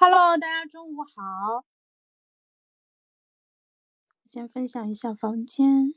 [0.00, 1.64] Hello，大家中午好。
[4.24, 5.92] 先分享一下房间。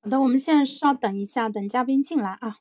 [0.00, 2.60] 好的，我们现在稍等一下，等嘉宾进来啊。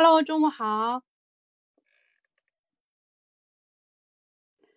[0.00, 1.02] Hello，中午好。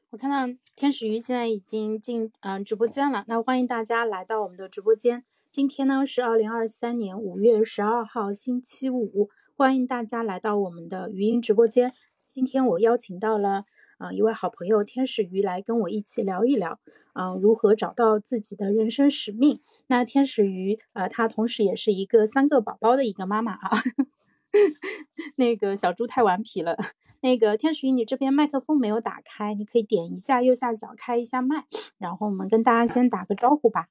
[0.09, 5.23] 我看到天使鱼现在已经进嗯直播间了，那欢迎大家来到我们的直播间。
[5.51, 11.93] 今天呢是二零二三年五月十二号星期五，欢迎大家来到我们的语音直播间。
[12.17, 13.65] 今天我邀请到了
[13.99, 16.79] 啊一位好朋友天使鱼来跟我一起聊一聊
[17.13, 19.61] 啊如何找到自己的人生使命。
[19.85, 23.83] 那天使鱼啊，她同时也是一个三个宝宝的一个妈妈啊。
[25.37, 26.77] 那个小猪太顽皮了。
[27.23, 31.65] 那个天使鱼，你这边麦克风没有打开，你可以点一下右下角开一下麦，
[31.99, 33.89] 然后我们跟大家先打个招呼吧。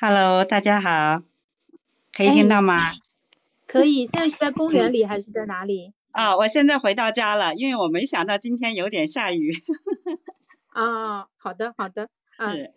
[0.00, 1.22] Hello，大家好，
[2.12, 2.90] 可以听到吗？
[3.66, 4.04] 可以。
[4.04, 5.92] 现在是在公园里还是在哪里？
[6.10, 9.52] 啊， 我现在回到家了，因为我没想到今天有点下雨。
[10.68, 12.72] 啊，好的好的，嗯，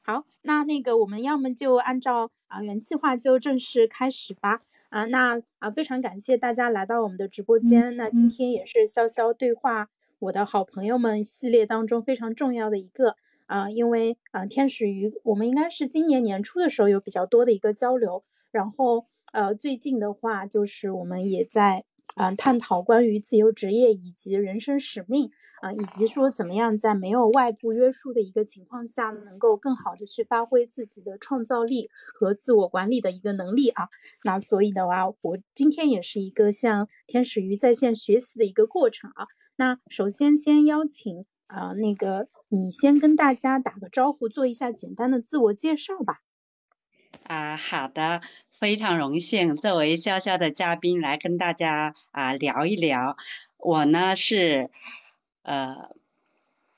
[0.00, 4.62] 好，那那个我们要么就按照啊原计划就正式开始吧。
[4.90, 7.96] 啊，那啊，非常感谢大家来到我们的直播间。
[7.96, 9.88] 那今天也是潇潇对话
[10.18, 13.14] 我的好朋友们系列当中非常重要的一个
[13.46, 25.30] 啊，因为啊，天使鱼我们应该是今年年初的时候有比较多的一个交流，然后呃，最近的话就是我们也在啊探讨关于自由职业以及人生使命。
[25.60, 33.90] 啊，以及说怎么样在没有外部约束的一个情况下，能够更好的去发挥自己的创造力和自我管理的一个能力啊。
[34.24, 39.26] 那所以的话，我今天也是一个向天使鱼在线学习的一个过程啊。
[39.56, 46.22] 那首先先邀请啊，那个你先跟大家打个招呼，做一下简单的自我介绍吧。
[47.24, 48.22] 啊，好的，
[48.60, 53.16] 非常荣幸作为潇潇的嘉宾来跟大家啊聊一聊。
[53.56, 54.70] 我呢是。
[55.42, 55.88] 呃，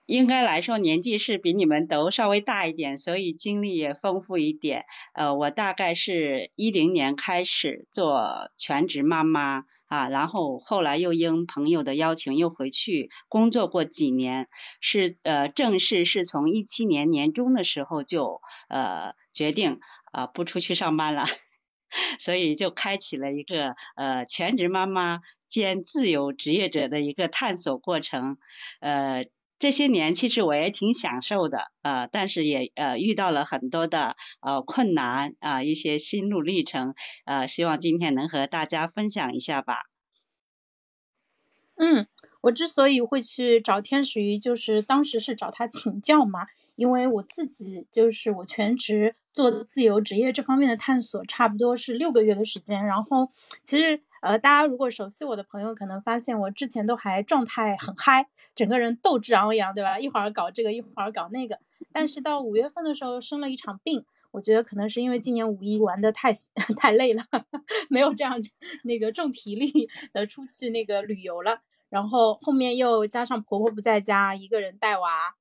[0.06, 4.84] 应该来说年纪是比你们都稍微大一点，所以经历也丰富一点。
[5.14, 14.48] 呃，我大概是一零年开始做全职妈妈啊，然后后来又应朋友的邀请又回去工作过几年，
[14.80, 19.80] 是呃正式是从一七年年中的时候就呃决定
[20.12, 21.24] 啊不出去上班了。
[22.18, 28.38] 所以就开启了一个呃全职妈妈兼自由职业者的一个探索过程，
[28.80, 29.24] 呃
[29.58, 36.94] 这些年其实我也挺享受的，呃但是也呃遇到了很多的呃困难啊一些心路历程，
[37.24, 39.82] 呃希望今天能和大家分享一下吧。
[41.76, 42.06] 嗯，
[42.42, 46.46] 我之所以会去找天使鱼，就是当时是找他请教嘛。
[46.74, 52.84] 因为我自己就是我全职做自由职业这方面的探索，差不多是六个月的时间。
[52.84, 53.30] 然后
[53.62, 59.98] 其实呃，大家如果熟悉我的朋友，可能发现我之前都还状态很嗨，整个人斗志昂扬，对吧？
[59.98, 61.58] 一会儿搞这个，一会儿搞那个。
[61.92, 66.32] 但是到五月份的时候生了一场病，我觉得可能是因为今年五一玩的太
[66.76, 67.24] 太累了，
[67.90, 68.40] 没有这样
[68.84, 71.60] 那个重体力的出去那个旅游了。
[71.88, 75.34] 然后后面又加上婆婆不在家，一个人带娃。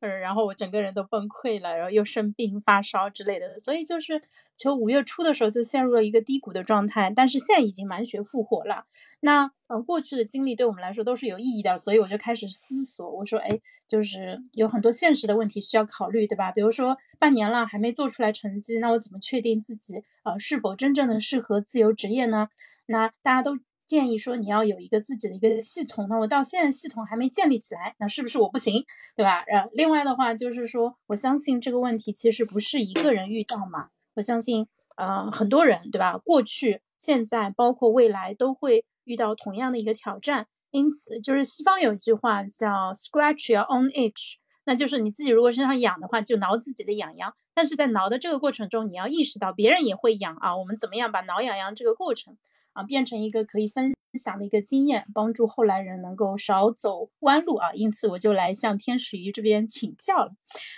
[0.00, 4.22] 嗯，然后我整个人都崩溃了，然后又生病发烧之类的，所以就是
[4.56, 7.10] 从五月初的时候就陷入了一个低谷的状态。
[7.16, 8.84] 但是现在已经满血复活了。
[9.20, 13.48] 那嗯，过去的经历对我们来说都是有意义的，所以我就开始思索，我说，哎，
[13.88, 16.52] 就是有很多现实的问题需要考虑，对吧？
[16.52, 22.48] 比如说半年了还没做出来成绩，那我怎么确定自己呃是否真正的适合自由职业呢？
[22.86, 23.58] 那大家都。
[23.86, 29.44] 建议说你要有一个自己的一个系统，那我到现在系统还没建立起来，那是不是我不行，对吧？
[29.46, 34.66] 然另外的话就是说，我相信这个问题其实不是一个人遇到嘛，我相信
[34.96, 36.18] 呃很多人，对吧？
[36.18, 44.34] 过去、现在包括未来都会遇到同样的一个挑战，因此就是西方有一句话叫 scratch your own itch，
[44.64, 52.36] 那就是你自己如果身上痒的话，就挠自己的痒痒，但是在挠的这个过程中，你要意识到别人也会痒啊，我们怎么样把挠痒痒这个过程。
[52.76, 57.72] 啊，变成一个可以分享的一个经验，帮助后来人能够少走弯路啊。
[57.72, 60.32] 因此，我就来向天使鱼这边请教了。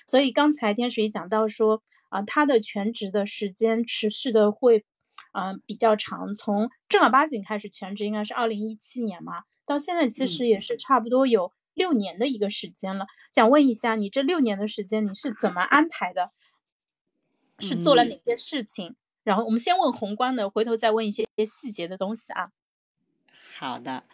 [0.07, 4.85] 所以刚才天使鱼讲到说，啊，他的全职的时间持续的会，
[5.33, 6.35] 嗯，比较长。
[6.35, 13.07] 从正儿八经开始全职，应该是二零一七年嘛，到现在其实也是差不多有六年的一个时间了。
[13.33, 16.31] 想问一下，你这六年的时间你是怎么安排的？
[17.61, 18.95] 是做了哪些事情？
[19.25, 22.51] 然后我们先问宏观的，回头再问一些些细节的东西啊。
[23.59, 24.05] 好的。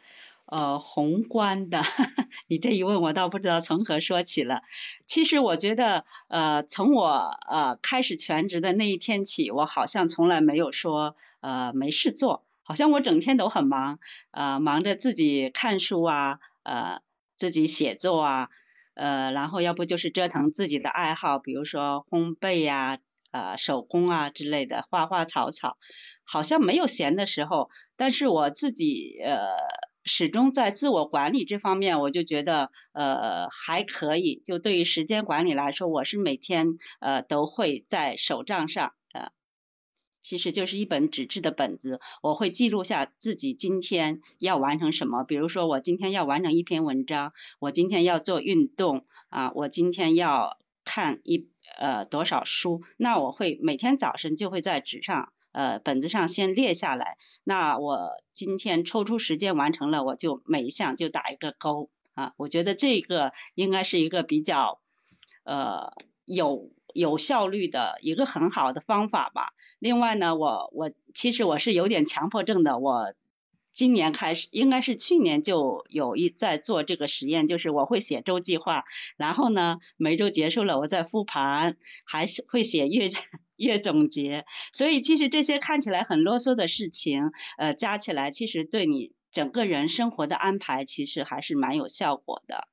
[0.47, 1.81] 呃，宏观的，
[2.49, 4.61] 你这一问，我倒不知道从何说起了。
[5.07, 7.09] 其实我觉得，呃，从我
[7.49, 13.99] 呃开始全职的那一天起，我好像从来没有说呃没事做，好像我整天都很忙，
[14.33, 17.01] 呃，忙着自己看书啊，呃，
[17.39, 18.51] 自己写作啊，
[18.93, 22.99] 呃，然后要不就是折腾自己的爱好，比如说烘焙呀，
[23.35, 25.77] 呃，手工啊之类的，花花草草，
[26.25, 27.69] 好像没有闲的时候。
[27.97, 29.41] 但是我自己呃。
[30.07, 34.43] 始终在自我管理这方面，我就觉得呃还可以。
[34.45, 39.31] 就对于时间管理来说，我是每天呃都会在手账上呃，
[40.21, 45.25] 其实就是一本纸质的本子，我会记录下自己今天要完成什么。
[45.25, 51.49] 比如说，我今天要完成一篇文章，我今天要做运动啊，我今天要看一
[51.79, 55.33] 呃多少书，那我会每天早晨就会在纸上。
[55.53, 62.33] 呃，本子上先列下来，那我今天抽出时间完成了，我就每一项就打一个勾啊。
[62.37, 64.81] 我觉得这个应该是一个比较
[65.45, 65.93] 呃
[66.25, 69.53] 有有效率的一个很好的方法吧。
[69.79, 73.15] 另外呢，我我其实我是有点强迫症的，我。
[73.75, 78.85] 今年开始，应该是去年就有一在做这个实验，就是我会写周计划，
[79.17, 83.11] 然后呢，每周结束了我再复盘，还是会写月
[83.57, 84.47] 月总结。
[84.73, 92.69] 所以其实这些看起来很啰嗦的事情，呃，加起来其实对你整个人生活的安排其实还是蛮有效果的。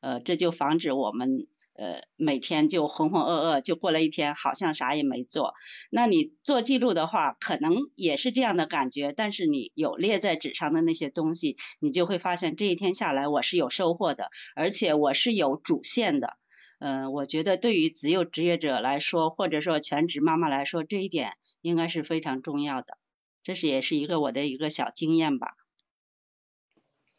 [0.00, 1.46] 呃，这就防止我们。
[1.76, 5.54] 呃，每天就浑浑噩噩就过了一天，好像啥也没做。
[5.90, 9.12] 那你做记录的话，可能也是这样的感觉。
[9.12, 16.36] 但是你有列在纸上的那些东西，你就会发现这一天下来我是有收获的，而且我是有主线的。
[16.78, 22.98] 嗯，我觉得对于自由职业者来说，或者说全职妈妈来说，这一点应该是非常重要的。
[23.42, 25.56] 这是也是一个我的一个小经验吧。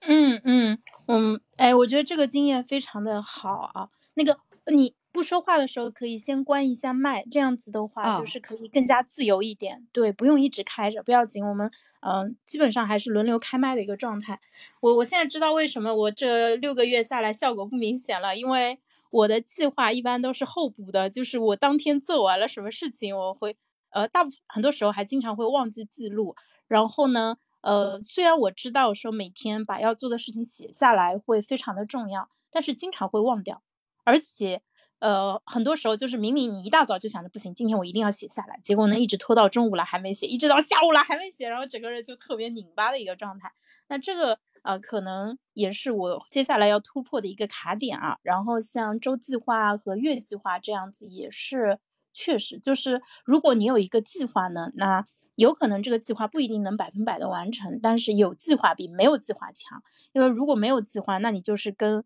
[0.01, 3.89] 嗯嗯嗯，哎，我觉得这个经验非常的好啊。
[4.17, 4.39] 那个
[4.71, 9.87] 你不说话的时候，可以先关一下麦，这样子的话就是可以更加自由一点。
[9.91, 11.45] 对，不用一直开着，不要紧。
[11.45, 11.71] 我们
[12.01, 14.39] 嗯，基本上还是轮流开麦的一个状态。
[14.81, 18.79] 我我现在知道为什么我这六个月下来效果不明显了，因为
[19.11, 23.55] 我的计划一般都是后补的，就是我当天做完了什么事情，我会
[23.91, 26.35] 呃，大部分很多时候还经常会忘记记录。
[26.67, 33.61] 然后呢，呃，虽然我知道说每天把要做的事情写下来会非常的重要，但是经常会忘掉。
[34.05, 34.61] 而且，
[34.99, 43.51] 呃，很多时候就是明明你一大早就想着不行，今天我一定要写下来，结果呢一直拖到中午了还没写，一直到下午了还没写，然后整个人就特别拧巴的一个状态。
[43.89, 48.17] 那这个呃，可能也是我接下来要突破的一个卡点啊。
[48.23, 51.79] 然后像周计划和月计划这样子，也是
[52.13, 55.05] 确实就是如果你有一个计划呢，那
[55.35, 62.05] 有可能这个计划不一定能百分百的完成，但是有计划比没有计划强，因为如果没有计划，那你就是跟。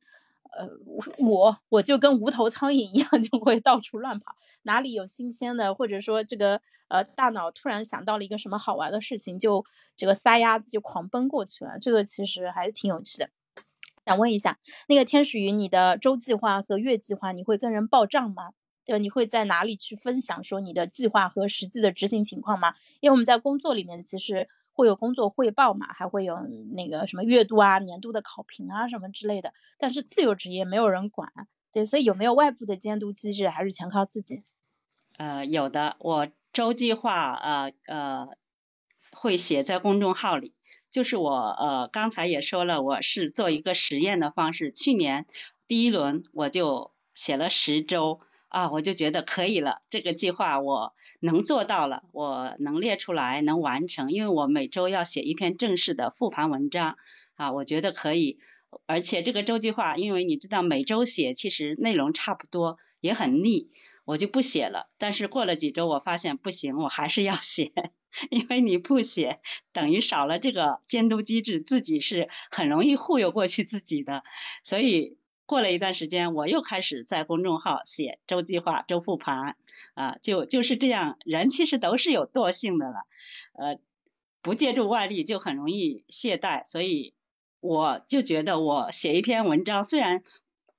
[0.57, 0.67] 呃，
[1.19, 4.35] 我我就跟无头苍蝇一样，就会到处乱跑。
[4.63, 9.63] 哪里有新鲜的，或者说这个呃大脑突然想到了一个什么好玩的事情，就
[9.95, 11.77] 这个撒丫子就狂奔过去了。
[11.79, 13.29] 这个其实还是挺有趣的。
[14.05, 14.57] 想问一下，
[14.87, 18.51] 那个天使鱼，你的周计划和月计划，你会跟人报账吗？
[18.83, 22.73] 对，你会在哪里去分享说你的计划和实际的执行情况吗？
[23.01, 24.49] 因为我们在工作里面其实。
[24.79, 26.37] 会有工作汇报嘛，还会有
[26.73, 29.53] 那个什么月度啊、年度的考评啊什么之类的。
[29.77, 31.29] 但是自由职业没有人管，
[31.73, 34.43] 对，所以有没有外部的监督机制，还是全靠自己？
[35.17, 38.29] 呃，有的，我周计划呃呃
[39.11, 40.55] 会写在公众号里。
[40.89, 44.71] 就是我呃刚才也说了，我是做一个实验的方式。
[44.71, 45.25] 去年
[45.67, 48.21] 第一轮我就写了十周。
[48.49, 56.97] 啊，我就觉得可以了，这个计划我能做到了，我能列出来，能完成，因为我每周要写一篇正式的复盘文章，
[57.35, 58.39] 啊，我觉得可以，
[58.87, 63.69] 而且这个周计划，因为你知道每周写其实内容差不多，也很腻，
[64.03, 64.89] 我就不写了。
[64.97, 67.71] 但是过了几周，我发现不行，我还是要写，
[68.31, 69.41] 因为你不写，
[69.73, 74.23] 等于少了这个监督机制，自己是很容易忽悠过去自己的，
[74.63, 75.18] 所以。
[75.49, 79.57] 过了一段时间，我又开始在公众号写周计划、周复盘，
[79.95, 81.17] 啊，就就是这样。
[81.25, 83.07] 人其实都是有惰性的了，
[83.53, 83.79] 呃，
[84.43, 86.63] 不借助外力就很容易懈怠。
[86.65, 87.15] 所以
[87.61, 90.21] 我就觉得，我写一篇文章，虽然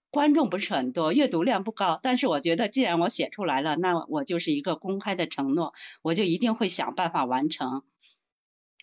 [0.09, 7.83] 观众不是很多，阅读量不高，但是我觉得，既然我写出来了，那我就是一个公开的承诺，我就一定会想办法完成。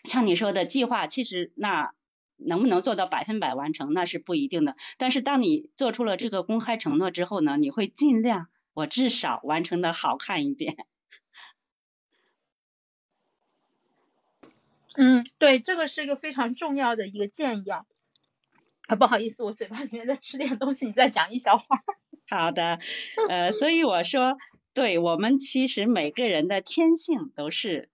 [0.04, 1.94] 像你说的计划，其实那
[2.38, 4.76] 能不能做到百分百完成，那是不一定的。
[4.96, 10.76] 但是当你做出了这个公开承诺之后呢，你会尽量，我至少完成的好看一点。
[14.96, 17.84] 嗯，对，这个是一个非常重要的一个建议啊。
[18.88, 21.82] 啊，不好意思，我嘴巴里面在吃点东西，你再讲一小会儿。
[22.30, 22.78] 好的，
[23.28, 24.36] 呃，所以我说，
[24.74, 27.90] 对我们其实每个人的天性都是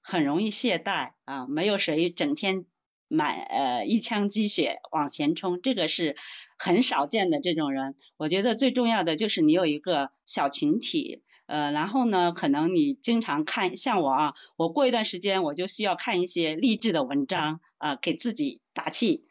[0.00, 2.64] 很容易懈怠啊，没有谁整天
[3.08, 6.16] 满呃一腔鸡血往前冲，这个是
[6.58, 7.94] 很少见的这种人。
[8.16, 19.24] 我觉得最重要的就是你有一个小群体，呃，然后呢，可能你经常看，像我啊，我过一段时间我就需要看一些励志的文章啊，给自己打气。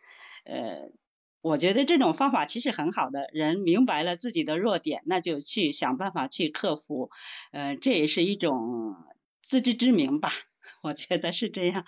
[0.46, 0.92] 呃，
[1.42, 7.10] 我觉得这种方法其实很好的，人明白了自己的弱点，那就去想办法去克服，
[7.52, 8.96] 呃，这也是一种
[9.44, 10.32] 自知之明吧，
[10.82, 11.86] 我觉得是这样。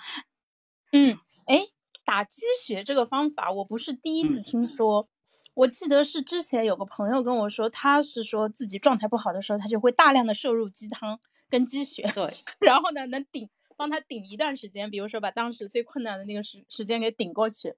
[0.91, 1.59] 嗯，哎，
[2.07, 5.09] 打鸡血这个方法我不是第一次听说，
[5.53, 12.29] 我记得是之前有个朋友跟我说，他是说自己状态不好的时候，他就会大量的摄入鸡汤跟鸡血，对，
[12.65, 17.75] 然后呢能顶帮他顶一段时间，比如说把当时最困难的那个时时间给顶过去。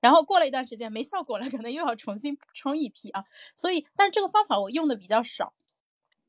[0.00, 3.24] 然后过了一段时间没效果了，可能又要重新补充一批啊。
[3.56, 5.52] 所以，但这个方法我用的比较少，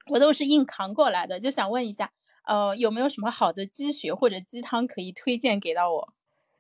[0.08, 1.40] 我都是硬扛过来的。
[1.40, 2.12] 就想问一下，
[2.46, 6.14] 呃，有没有什么好的鸡血或者鸡汤可以推荐给到我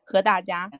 [0.03, 0.72] 和大家？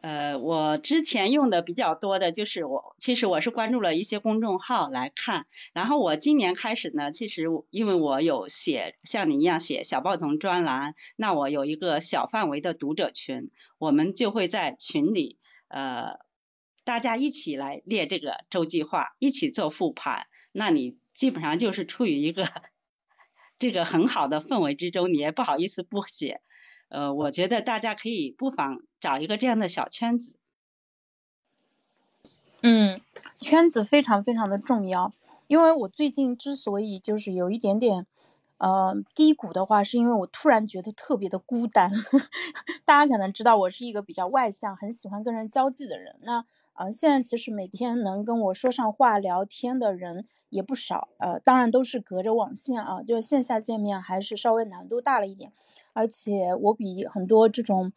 [0.00, 15.36] 呃，我之前用的比较多的就是我，其实我是关注了一些公众号来看，然后我今年开始呢，其实因为我有写像你一样写小报童专栏，那我有一个小范围的读者群，我们就会在群里
[15.66, 16.20] 呃
[16.84, 22.48] 大家一起来列这个周计划，一起做复盘，那你基本上就是处于一个
[23.58, 26.40] 这个很好的氛围之中，你也不好意思不写。
[26.88, 30.36] 呃，我觉得大家可以不妨找一个这样的小圈子。
[32.62, 33.00] 嗯，
[33.38, 35.12] 圈子非常非常的重要，
[35.46, 38.06] 因为我最近之所以就是有一点点
[38.56, 41.90] 呃低谷的话，是因为我突然觉得特别的孤单。
[42.84, 46.18] 大家可能知道我是一个比较外向、很喜欢跟人交际的人。
[46.22, 46.44] 那
[46.78, 51.08] 呃，现在其实每天能跟我说上话、聊天的人也不少。
[51.18, 55.52] 呃，当然都是隔着网线啊，就线下见面还是稍微难度大了一点。
[55.92, 57.92] 而且我比很多这种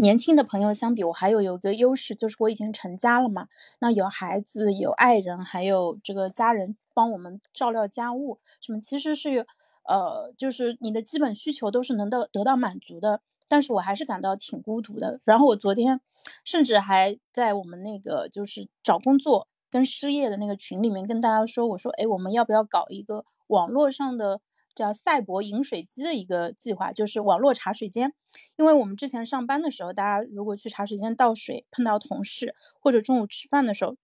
[0.00, 3.46] 年轻的朋友相比，我还有有个优势，就是我已经成家了嘛。
[3.78, 9.46] 那有孩子，有爱人，还有这个家人帮我们照料家务，什么其实是
[9.84, 13.20] 呃，就是你的基本需求都是能到得到满足的。
[13.50, 15.20] 但是我还是感到挺孤独的。
[15.24, 16.00] 然后我昨天
[16.44, 24.40] 甚至还在我们那个就是找工作跟失业的那个群里面跟大家说，我说，哎，我们要不要搞一个网络上的？
[24.72, 28.14] 叫赛博饮水机的一个计划，就是网络茶水间。
[28.56, 33.96] 因为我们之前上班的时候，大家如果去茶水间倒水，碰到同事，或者中午吃饭的时候，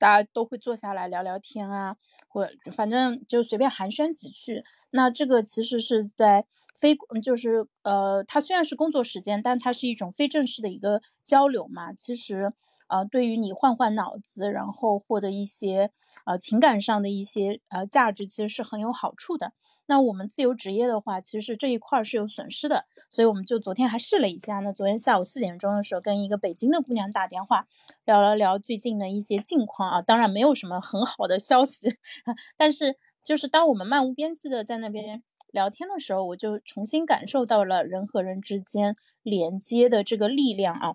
[0.00, 4.64] 大家都会坐下来聊聊天啊，或反正就随便寒暄几句。
[4.90, 6.44] 那这个其实是在
[6.76, 11.92] 非，就是呃，它虽然是工作时间，但它是一种非正式的一个交流嘛。
[11.92, 12.52] 其实。
[12.90, 15.90] 呃，对于你换换脑子，然后获得一些
[16.26, 19.52] 呃情感上的一些呃价值，其实是很有好处的。
[19.86, 24.60] 那我们自由职业的话，其实这一块是有损失的，所以我们就昨天还试了一下。
[24.60, 27.66] 那昨天下午四点钟的时候，跟一个北京的姑娘打电话，
[28.04, 31.96] 聊了聊最近的一些近况啊，当然没有什么很好的消息，
[32.56, 40.94] 但是就是当我们漫无边际的在那边聊天的时候，我就重新感受到了人和人之间连接的这个力量啊。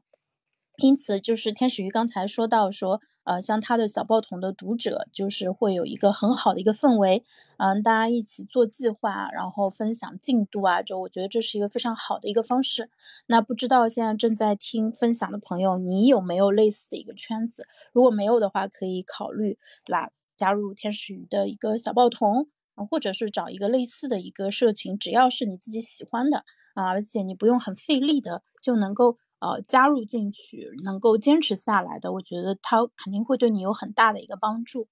[0.78, 7.24] 因此，就是天使鱼刚才说到说，呃，像他的小报童的读者，就是会有一个很好的一个氛围，
[7.58, 12.90] 嗯，大家一起做计划，然后分享进度啊，就我觉得这是一个非常好的一个方式。
[13.28, 17.66] 那不知道现在正在听分享的朋友，你有没有类似的一个圈子？
[17.94, 22.48] 如果没有的话，可以考虑来加入天使鱼的一个小报童，
[22.90, 29.18] 或者是找一个类似的一个社群，只要是你自己喜欢的啊，而且你不用很费力的就能够。
[29.40, 34.88] 呃，加入进去能够坚持下来的，我觉得他肯定会对你有很大的一个帮助。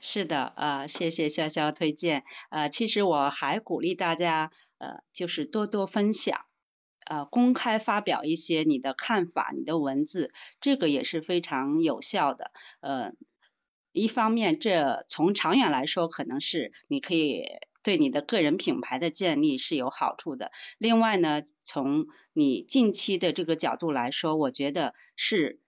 [0.00, 2.22] 是的，啊，谢谢潇潇推荐。
[2.50, 6.40] 呃，其实我还鼓励大家，呃，就是多多分享，
[7.06, 12.52] 呃，公开发表一些你的看法、你的文字，这个也是非常有效的。
[12.80, 13.12] 呃，
[13.92, 17.44] 一方面，这从长远来说，可能是你可以。
[17.82, 20.50] 对你的个人品牌的建立是有好处的。
[20.78, 25.60] 另外呢，从你近期的这个角度来说，我觉得是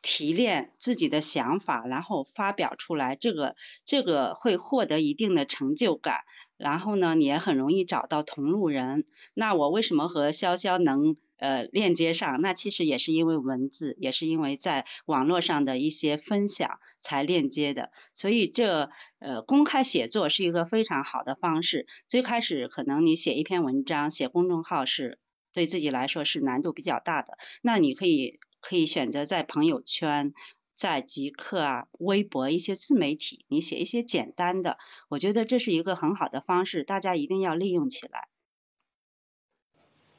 [0.00, 6.20] 提炼自己的想法，然后发表出来，这个这个会获得一定的成就感。
[6.56, 9.04] 然后呢，你也很容易找到同路人。
[9.34, 12.40] 那我为什么和潇潇能呃链接上？
[12.40, 17.90] 那其实也是因为文字，也是因为在网络上的一些分享才链接的。
[18.14, 21.86] 所以这呃公开写作是一个非常好的方式。
[22.06, 25.18] 最开始可能你写一篇文章，写公众号是
[25.52, 27.38] 对自己来说是难度比较大的。
[27.62, 30.34] 那你可以可以选择在朋友圈。
[30.78, 34.78] 在极客啊、微博一些自媒体，你写一些简单的，
[35.08, 38.28] 我觉得这是一个很好的方式，大家一定要利用起来。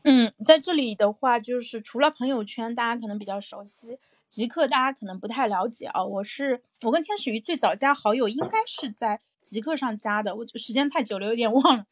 [0.04, 3.98] 嗯，在这里的话，就是除了朋友圈，大家可能比较熟悉，
[4.30, 6.04] 极客大家可能不太了解啊。
[6.04, 11.86] 我是我跟天使鱼最早加好友，应该是在极客上加的，我时间太久了，有点忘了。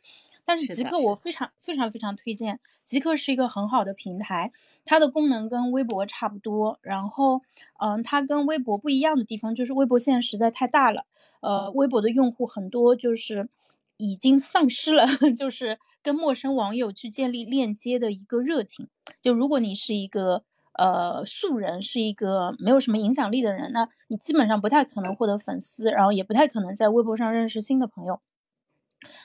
[0.45, 4.53] 但是极客我非常非常非常推荐，极客是一个很好的平台，
[4.85, 6.79] 它的功能跟微博差不多。
[6.81, 7.41] 然后，
[7.79, 11.05] 嗯，它跟微博不一样的地方就是微博现在实在太大了，
[11.41, 13.49] 呃，微博的用户很多就是
[13.97, 18.87] 已经丧失了， 就是跟陌生网友去建立链接的一个热情。
[19.21, 28.21] 就如果你是一个呃素人，是一个没有什么影响力的人，那你基本上不太可能获得粉丝，然后也不太可能在微博上认识新的朋友。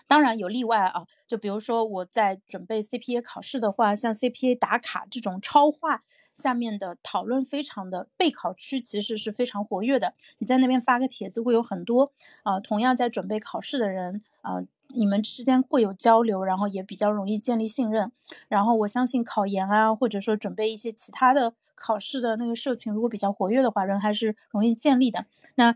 [0.06, 10.14] 当然有例外啊，就比如说我在准备 CPA 考试的话，像 CPA 打卡这种超话下面的讨论非常的备考区其实是非常活跃的。
[10.38, 12.12] 你在那边发个帖子，会有很多
[12.42, 18.12] 啊，同样在准备考试的人啊，你们之间会有交流，然后也比较容易建立信任。
[18.48, 25.26] 然后我相信考研啊，或者说准备一些其他的考试的那个社群，如果比较活跃的话，人还是容易建立的。
[25.54, 25.74] 那。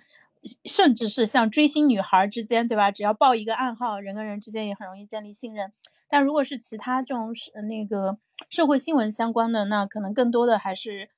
[0.64, 2.88] 甚至是像追星女孩之间，对吧？
[2.88, 5.72] 只要报一个暗号，人跟人之间也很容易建立信任。
[6.08, 11.08] 但如果是其他这种是那个社会新闻相关的，那可能更多的还是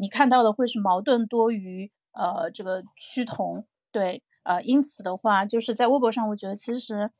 [0.00, 3.64] 你看到的会是矛盾多于呃这个趋同。
[3.90, 7.10] 对，呃，因此的话，就是在微博上，我觉得其实，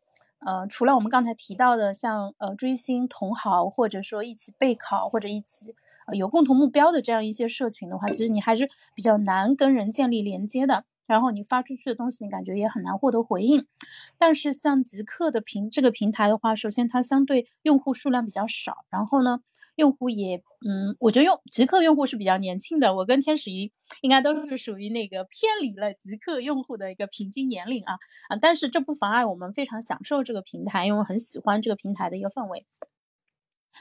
[0.41, 5.75] 呃，除了我们刚才提到的像呃追星同好，或者说一起备考，或者一起
[6.13, 10.85] 有共同目标的这样一些社群的话，其实你还是比较难跟人建立连接的。
[11.07, 13.67] 然后你发出去的东西，你感觉也很难获得回应。
[14.19, 19.41] 但是像极客的平这个平台的话，首先它相对用户数量比较少，然后呢，
[19.77, 22.95] 用户也嗯，我觉得用极客用户是比较年轻的。
[22.95, 27.95] 我跟天使鱼应该都是属于那个偏离了极客用户的一个平均年龄啊
[28.29, 28.37] 啊！
[28.41, 32.67] 但是这不妨碍我们非常享受这个平台，因为我很喜欢这个平台的一个氛围。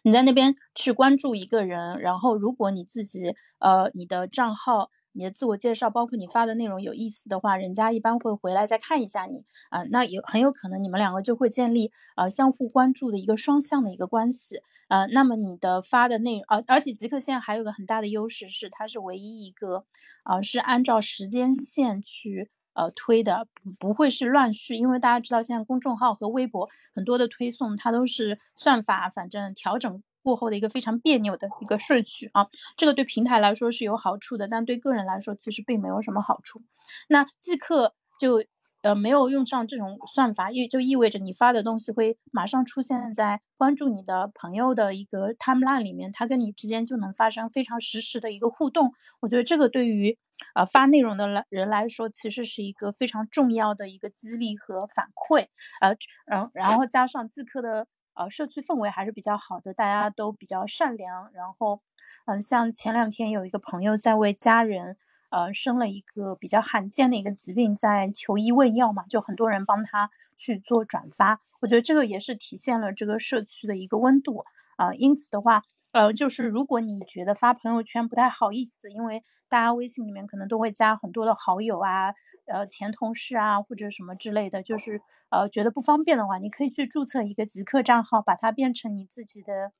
[0.04, 4.91] 你在那边去关注一个人，然后如果你自己呃你的账号。
[5.15, 19.86] 你的自我介绍，包括你发的内容有意思的话，人家一般会回来再看一下你啊，那有很有可能你们两个就会建立呃相互关注的一个双向的一个关系呃，那么你的发的内容，而而且极客现在还有个很大的优势是，它是唯一一个
[20.23, 23.47] 啊是按照时间线去呃推的，
[23.80, 30.04] 不会是乱序，因为大家知道现在公众号和微博很多的推送它都是算法反正调整。
[30.25, 36.63] 过后的一个非常别扭的一个顺序啊，这个对平台来说是有好处的，但对个人来说其实并没有什么好处。
[37.09, 38.43] 那即刻就
[38.81, 48.91] 呃没有用上这种算法，意就意味着你发的东西会马上出现在关注你的朋友的一个 timeline 里面，他跟你之间就能发生非常实时的一个互动。
[49.21, 50.17] 我觉得这个对于
[50.55, 55.47] 呃发内容的来人来说，其实是一个非常重要的一个激励和反馈。
[55.81, 57.85] 呃，然然后加上即刻的。
[58.15, 61.32] 呃，社区氛围还是比较好的，大家都比较善良。
[61.34, 61.82] 然后，
[62.25, 64.97] 嗯，像前两天有一个朋友在为家人，
[65.30, 71.41] 呃，生了一个比较罕见的一个疾病，在求医问药嘛，就很多人帮他去做转发。
[71.60, 74.45] 我觉得这个也是体现了这个社区的一个温度
[74.78, 74.93] 啊。
[74.93, 75.63] 因此的话，
[75.95, 82.13] 呃，就是如果你觉得发朋友圈不太好意思，因为大家微信里面可能都会加很多的好友啊。
[82.47, 89.71] 呃，前同事啊，或者什么之类的，就是呃，觉得不方便的话，你可以去注册一个极客账号，把它变成你自己的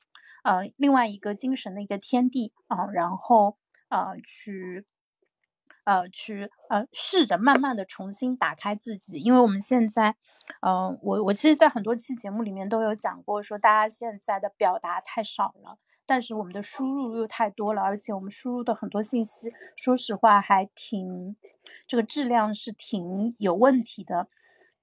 [0.46, 3.58] 呃另外一个精神的一个天地啊，然后
[3.90, 4.86] 呃去
[5.84, 10.16] 呃去呃试着慢慢的重新打开自己，因为我们现在，
[10.62, 21.36] 嗯，我我其实，在很多期节目里面都有讲过，说大家现在的表达太少了，但是我们的输入又太多了，而且我们输入的很多信息，说实话还挺。
[21.88, 24.28] 这个质量是挺有问题的，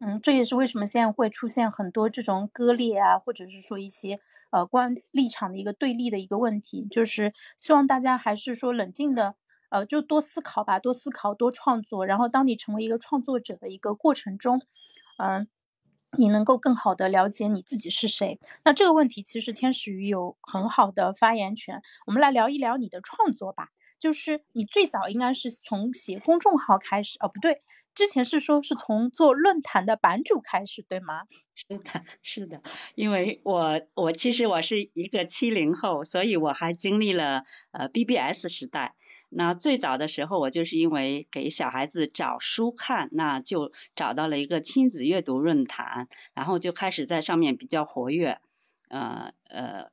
[0.01, 9.35] 嗯，这也是为什么现在会出现很多这种割裂啊，或者是说一些呃观立场的一个对立的一个问题，就是希望大家还是说冷静的，
[9.71, 12.05] 呃，就多思考吧，多思考，多创作。
[12.07, 14.61] 然后当你成为一个创作者的一个过程中，
[15.19, 15.49] 嗯，
[16.19, 18.39] 你能够更好的了解你自己是谁。
[18.65, 23.69] 那这个问题其实天使鱼有很好的发言权，我们来聊一聊你的创作吧。
[23.99, 27.63] 就是你最早应该是从写公众号开始，哦，不对，
[27.95, 31.23] 之前是说是从做论坛的版主开始，对吗？
[31.55, 32.63] 是的，是的，
[32.97, 38.97] 因为我我其实我是一个七零后，所以我还经历了呃 BBS 时代。
[39.35, 48.39] 那最早的时候，我就是因为给小孩子找书看，那就找到了一个亲子阅读论坛，然后就开始在上面比较活跃，
[48.89, 49.91] 呃呃。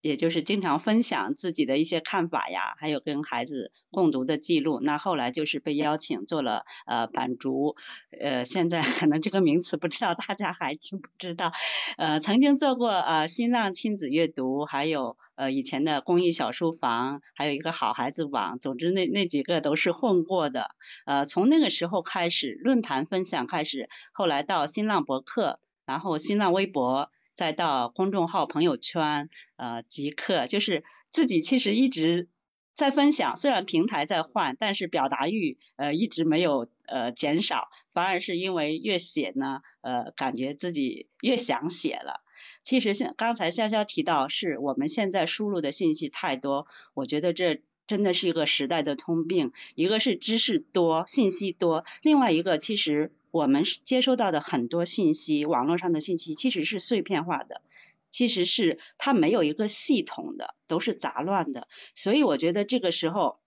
[0.00, 4.80] 也就是经常分享自己的一些看法呀，还有跟孩子共读的记录。
[4.80, 7.76] 那后来就是被邀请做了呃版主，
[8.18, 11.52] 呃现在可能这个名词不知道大家还知不知道？
[11.96, 18.58] 呃曾经做过呃新浪亲子阅读，还有呃以前的公益小书房，还有一个好孩子网。
[18.58, 20.74] 总之那那几个都是混过的。
[21.04, 27.10] 呃从那个时候开始，论坛分享开始，后来到新浪博客，然后新浪微博。
[27.40, 32.28] 再到公众号、朋友圈，呃，即刻就是自己其实一直
[32.74, 42.20] 在分享，虽然平台在换，但是表达欲呃一直没有呃减少，反而是因为越写呢，呃，感觉自己越想写了。
[42.62, 53.12] 其实像刚才潇潇提到，是我们现在输入的信息太多，我觉得这真的是一个时代的通病，一个是知识多、信息多，另外一个其实。
[53.30, 57.62] 我们接收到的很多信息，网络上的信息其实是碎片化的，
[58.10, 61.68] 其实是它没有一个系统的，都是杂乱的。
[61.94, 63.38] 所以我觉得这个时候，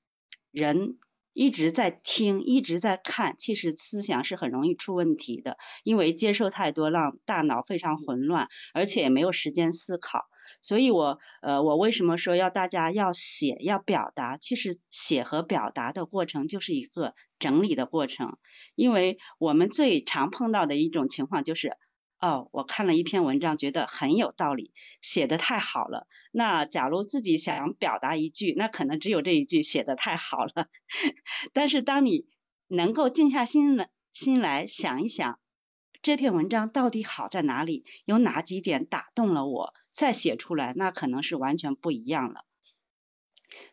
[0.52, 0.98] 人
[1.34, 10.26] 一直在听，一直在看，其实思想是很容易出问题的，因为接受太多，让大脑非常混乱，而且也没有时间思考。
[10.62, 14.38] 所以，我呃，我为什么说要大家要写，要表达？
[14.38, 18.38] 其实写和表达的过程就是一个整理的过程。
[18.76, 21.76] 因为我们最常碰到的一种情况就是，
[22.24, 26.08] 哦，我看了一篇文章，觉得很有道理，写的太好了。
[26.32, 30.70] 那假如自己想表达一句，那可能只有这一句写的太好了。
[31.52, 32.26] 但是当你
[32.70, 35.38] 能够静下心来，心来想一想，
[36.02, 39.74] 这篇文章到底好在哪里，有哪几点打动了我？
[39.92, 42.46] 再写出来，那可能是完全不一样了。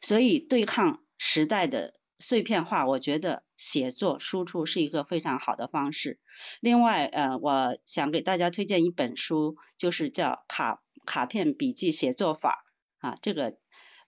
[0.01, 6.21] 所以，对抗时代的碎片化，我觉得写作输出是一个非常好的方式。
[6.61, 12.65] 另外，呃，我想给大家推荐一本书，就是叫《卡卡片笔记写作法》
[13.09, 13.57] 啊，这个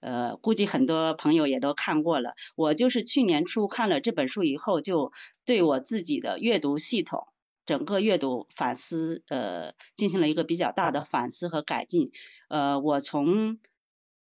[0.01, 2.35] 呃，估计很多朋友也都看过了。
[2.55, 5.13] 我就是去年初看了这本书以后，就
[5.45, 7.27] 对我自己的阅读系统。
[7.65, 12.11] 整个阅读反思，呃，进行了一个比较大的反思和改进。
[12.49, 13.61] 呃，我从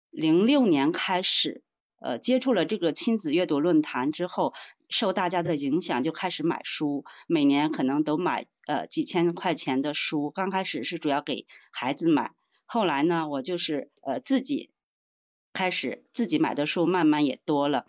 [0.09, 1.63] 零六年开始，
[1.99, 4.53] 呃，接触了这个亲子阅读论坛之后，
[4.89, 10.31] 受大家的影响，就开始买书，每年可能都买呃几千块钱的书。
[10.31, 12.31] 刚开始是主要给孩子买，
[12.65, 14.71] 后来呢，我就是呃自己
[15.53, 17.85] 开始自己买的书，慢慢也多了。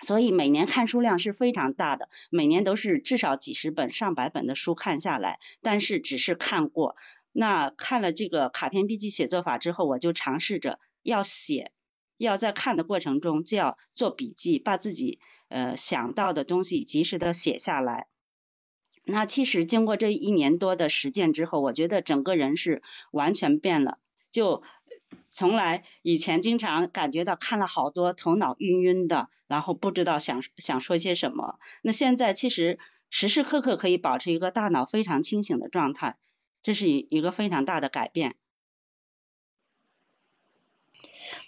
[0.00, 5.38] 所以每年看书量是非常大的，每年都是至少几十本、上百本的书看下来。
[5.62, 6.96] 但是只是看过，
[7.32, 11.72] 那看了这个卡片笔记写作法之后，我就尝试着要写，
[12.16, 18.06] 要在看的过程中就要做笔记，把自己呃想到的东西及时的写下来。
[19.04, 23.98] 那其实经过这一年多的实践之后，我觉得整个人是完全变了，
[24.30, 24.62] 就。
[25.30, 31.58] 从来以前经常感觉到看了好多头脑晕晕的，然后不知道想想说些什么。
[31.82, 36.16] 那现在其实时时刻刻可以保持一个大脑非常清醒的状态，
[36.62, 38.34] 这是一一个非常大的改变。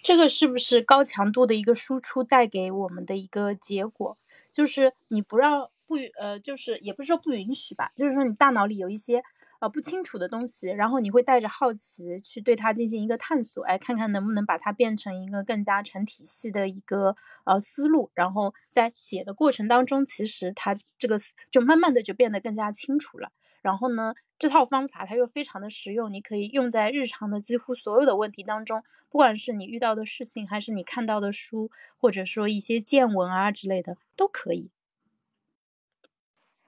[0.01, 4.17] 这个是不是高强度的一个输出带给我们的一个结果？
[4.51, 9.23] 就是你不让不呃，就是也不是说不允许吧，就是说你大脑里有一些。
[9.61, 21.17] 呃，不清楚的东西，然后你会带着好奇去对它进行一个探索，哎，看看能不能把它变成一个更加成体系的一个呃思路，然后在写的过程当中，其实它这个
[21.51, 23.33] 就慢慢的就变得更加清楚了。
[23.61, 34.71] 然后呢，这套方法它又非常的实用，你可以用在日常的几乎所有的问题当中，不管是你遇到的事情，还是你看到的书，或者说一些见闻啊之类的，都可以。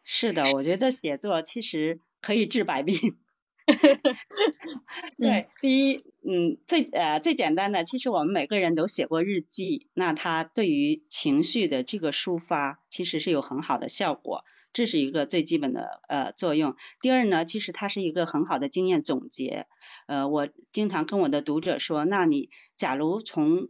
[0.04, 2.00] 是的，我觉得写作其实。
[2.22, 3.18] 可以治百病。
[5.18, 16.76] 对，第一，嗯，最呃最简单的，其实我们每个人都写过日记，那它对于情绪的这个抒发，其实是有很好的效果，这是一个最基本的呃作用。
[17.00, 19.68] 第二呢，其实它是一个很好的经验总结。
[20.08, 23.70] 呃，我经常跟我的读者说，那你假如从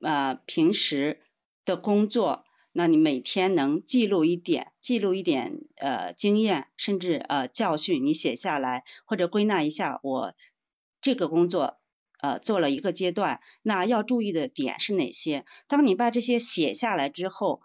[0.00, 1.20] 呃平时
[1.64, 2.44] 的工作。
[2.76, 10.34] 那你每天能记录一点，记录一点呃经验，甚至呃教训，你写下来或者归纳一下，我
[11.00, 11.78] 这个工作
[12.18, 15.46] 呃做了一个阶段，那要注意的点是哪些？
[15.68, 17.62] 当你把这些写下来之后，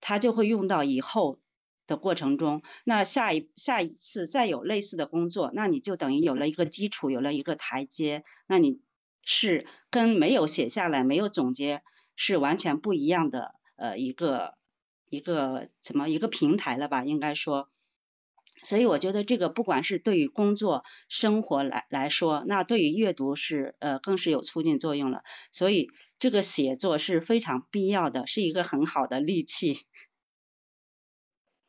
[0.00, 1.40] 它就会用到以后
[1.86, 2.62] 的过程中。
[2.84, 8.24] 那下一下一次再有类似的工作，那你就等于有了一个基础，有了一个台阶。
[8.46, 8.80] 那你
[9.22, 11.82] 是跟没有写下来、没有总结
[12.16, 14.54] 是完全不一样的呃一个
[15.08, 17.04] 一个怎么一个平台了吧？
[17.04, 17.68] 应该说。
[18.64, 25.22] 所以我觉得这个不管是对于工作生活来来说，那对于阅读是呃更是有促进作用了。
[25.50, 25.88] 所以
[26.20, 29.78] 这个写作是非常必要的，是一个很好的利器。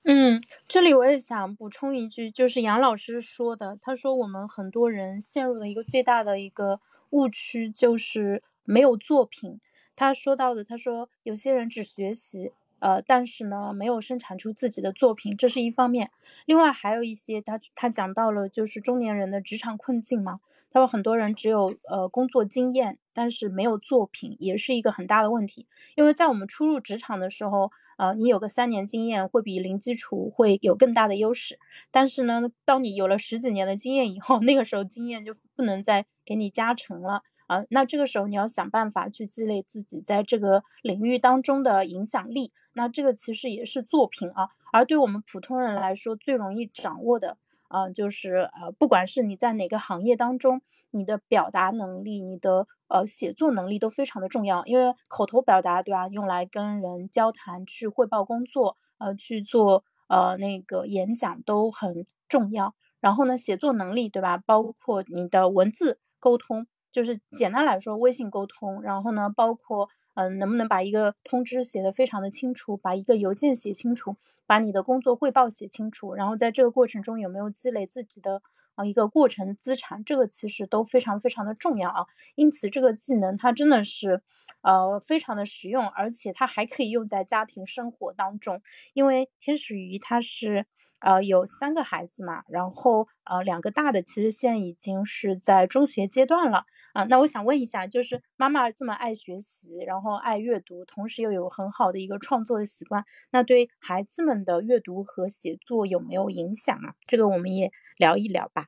[0.06, 9.62] 嗯，这里我也想补充一句，就是杨老师说的，他说我们很多人陷入了一个最大的一个误区，就是没有作品。
[9.96, 12.52] 他说到的，他说有些人只学习。
[12.84, 16.12] 呃，但是呢，没有生产出自己的作品，这是一方面。
[16.46, 20.41] 另外还有一些，他他讲到了就是中年人的职场困境嘛。
[20.69, 25.65] 他说很多人只有呃工作经验，但是没有作品，也是一个很大的问题。
[25.96, 31.58] 因为在我们初入职场的时候，呃，你有个三年经验会比零基础会有更大的优势。
[31.89, 37.24] 但是呢，当你有了十几年的经验以后，那个时候经验就不能再给你加成了。
[37.47, 44.49] 啊，那这个时候你要想办法去积累自己在这个领域当中的影响力，那这个其实也是作品啊。
[44.71, 54.63] 而对我们普通人来说，最容易掌握的啊，就是呃，不管是你在哪个行业当中，你的表达能力、你的呃写作能力都非常的重要。
[54.65, 56.08] 因为口头表达，对吧？
[56.08, 62.73] 用来跟人交谈、去汇报工作、呃去做呃那个演讲都很重要。
[62.99, 64.38] 然后呢，写作能力，对吧？
[64.38, 66.65] 包括你的文字沟通。
[66.93, 78.41] 就是简单来说，微信沟通，然后呢，包括嗯，能不能把一个通知写得非常的清楚，把一个邮件写清楚，把你的工作汇报写清楚，然后在这个过程中有没有积累自己的
[78.75, 82.06] 啊一个过程资产，这个其实都非常非常的重要啊。
[82.36, 84.21] 因此，这个技能它真的是
[84.62, 88.62] 呃非常的实用，而且它还可以用在家庭生活当中，
[88.93, 90.67] 因为天使鱼它是。
[91.04, 97.04] 呃，有三个孩子嘛，然后呃，两个大的其实现在已经是在中学阶段了啊。
[97.04, 106.96] 那我想问一下，就是妈妈这么爱学习，然后爱阅读，同时又有很好的一个创作的习惯，那对孩子们的阅读和写作有没有影响啊？
[107.06, 108.68] 这个我们也聊一聊吧。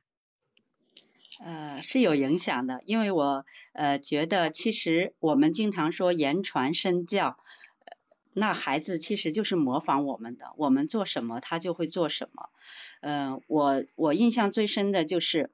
[1.40, 7.38] 呃，是有影响的，因为我呃觉得，其实我们经常说言传身教。
[8.38, 12.50] 那孩子其实就是模仿我们的，我们做什么他就会做什么。
[13.00, 15.50] 嗯，我我印象最深的就是，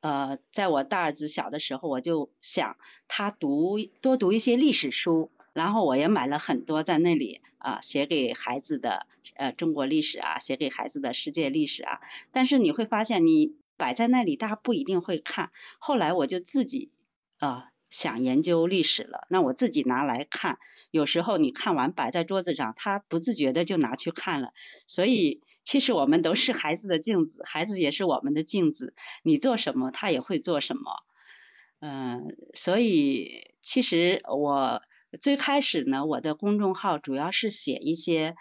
[0.00, 12.00] 呃，在我大儿子小的时候，我就想他读多读一些历史书，然后我也买了很多在那里啊写给孩子的呃中国历史啊，写给孩子的世界历史啊。
[12.32, 15.52] 但是你会发现，你摆在那里，大家不一定会看。
[15.78, 16.90] 后来我就自己
[17.38, 17.70] 啊。
[17.90, 20.58] 想研究历史了，那我自己拿来看。
[20.90, 24.52] 有时候你看完摆在桌子上，他不自觉的就拿去看了。
[24.86, 28.94] 所以其实我们都是孩子的镜子，孩子也是我们的镜子。
[29.22, 30.82] 你做什么，他也会做什么。
[31.80, 34.82] 嗯，所以其实我
[35.20, 38.34] 最开始呢，我的公众号主要是写一些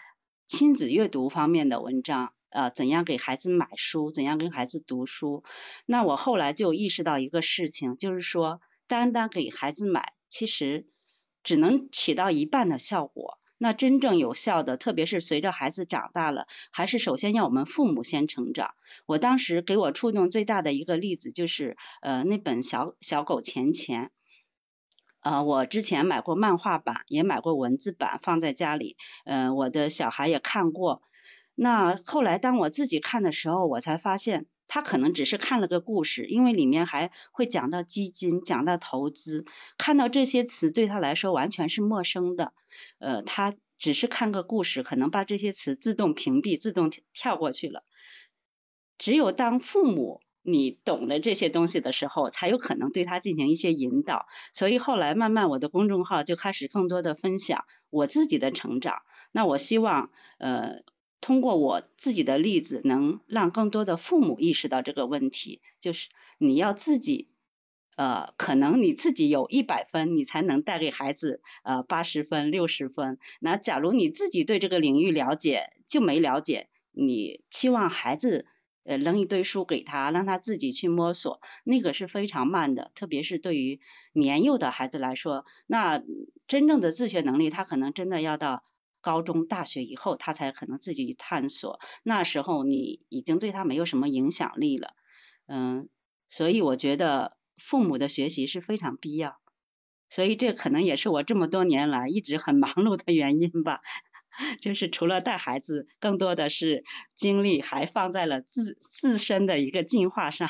[0.45, 5.43] 亲子阅读方面的文章，呃，怎样给孩子买书，怎样跟孩子读书。
[5.86, 8.60] 那我后来就意识到一个事情，就是说。
[8.88, 10.88] 单单给孩子买，其实
[11.43, 13.39] 只能起到一半的效果。
[13.60, 18.76] 那真正有效的，特别是随着孩子长大了，还是首先要我们父母先成长。
[19.08, 24.12] 我当时给我触动最大的一个例子，就是呃那本小小狗钱钱。
[25.21, 28.95] 呃，我之前买过漫画版，也买过文字版，放在家里。
[29.26, 31.02] 嗯，我的小孩也看过。
[31.56, 34.45] 那后来当我自己看的时候，我才发现。
[34.67, 39.45] 他可能只是看了个故事，因为里面还会讲到基金、讲到投资，
[39.77, 42.53] 看到这些词对他来说完全是陌生的。
[42.99, 47.84] 呃，他只是看个故事，可能把这些词自动屏蔽、自动跳过去了。
[48.97, 54.27] 只有当父母你懂了这些东西的时候，才有可能对他进行一些引导。
[54.53, 59.01] 所以后来慢慢我的公众号就开始更多的分享我自己的成长。
[59.32, 60.84] 那我希望呃。
[61.19, 67.27] 通过我自己的例子，能让更多的父母意识到这个问题，就是你要自己，
[67.95, 73.17] 呃，可能你自己有一百分，你才能带给孩子呃八十分、六十分。
[73.39, 78.45] 那假如你自己对这个领域了解就没了解，你期望孩子
[78.84, 82.91] 呃扔一堆书给他，让他自己去摸索，那个是非常慢的。
[82.93, 83.82] 特别是对于
[84.13, 86.01] 年幼的孩子来说，那
[86.47, 88.63] 真正的自学能力，他可能真的要到。
[89.07, 91.79] 高中、大学以后，他才可能自己去探索。
[92.03, 94.95] 那时候你已经对他没有什么影响力了，
[95.45, 95.87] 嗯，
[96.27, 99.37] 所以我觉得父母的学习是非常必要，
[100.09, 103.79] 所以这可能也是我这么多年来一直很忙碌的原因吧。
[104.59, 106.83] 就是除了带孩子，更多的是
[107.15, 110.49] 精力还放在了自自身的一个进化上。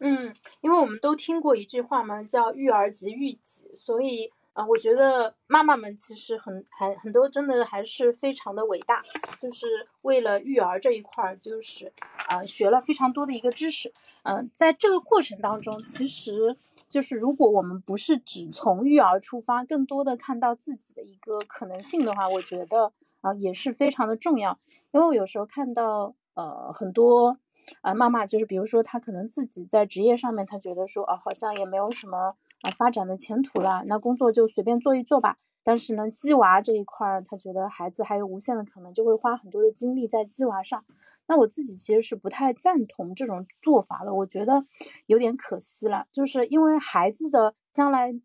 [0.00, 9.04] 嗯，因为我们都听过一句话嘛，叫“育儿即育己”，所以啊，我觉得妈妈们其实很很很多，真的还是非常的伟大，
[9.40, 9.68] 就是
[10.02, 11.92] 为了育儿这一块儿，就是
[12.26, 13.92] 啊学了非常多的一个知识。
[14.24, 16.56] 嗯，在这个过程当中，其实
[16.88, 24.58] 就是如果我们不是只从育儿出发，更多的看到自己的一个可能性的话，我觉得啊也是非常的重要。
[24.90, 27.38] 因为我有时候看到呃很多。
[27.82, 35.38] 啊，妈妈就是，比如说，她可能自己在职业上面，她觉得说，哦，好像也没有什么啊发展的前途了，那工作就随便做一做吧。
[35.62, 40.84] 但是呢，鸡娃这一块儿，他觉得孩子还有无限的可能，就会花很多的精力在鸡娃上。
[41.26, 44.64] 那我自己其实是不太赞同这种做法的，我觉得
[45.06, 48.20] 有点可惜了，就是因为孩子的将来。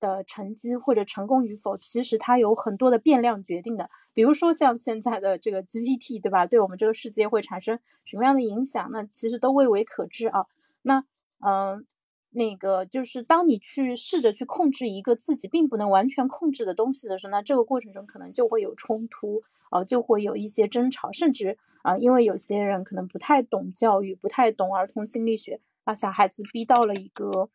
[0.00, 3.90] 的成绩或者成功与否，其实它有很多的变量决定的。
[4.12, 6.46] 比如说像现在的这个 GPT，对吧？
[6.46, 8.88] 对我们这个世界会产生什么样的影响？
[8.92, 10.46] 那其实都未为可知啊。
[10.82, 11.02] 那
[11.44, 11.84] 嗯，
[12.30, 27.50] 那个就是当你去试着去控制一个自己并不能完全控制的东西的时候，那这个过程中可能就会有冲突啊，就会有一些争吵，甚至啊，因为有些人可能不太懂教育，不太懂儿童心理学，把小孩子逼到了一个。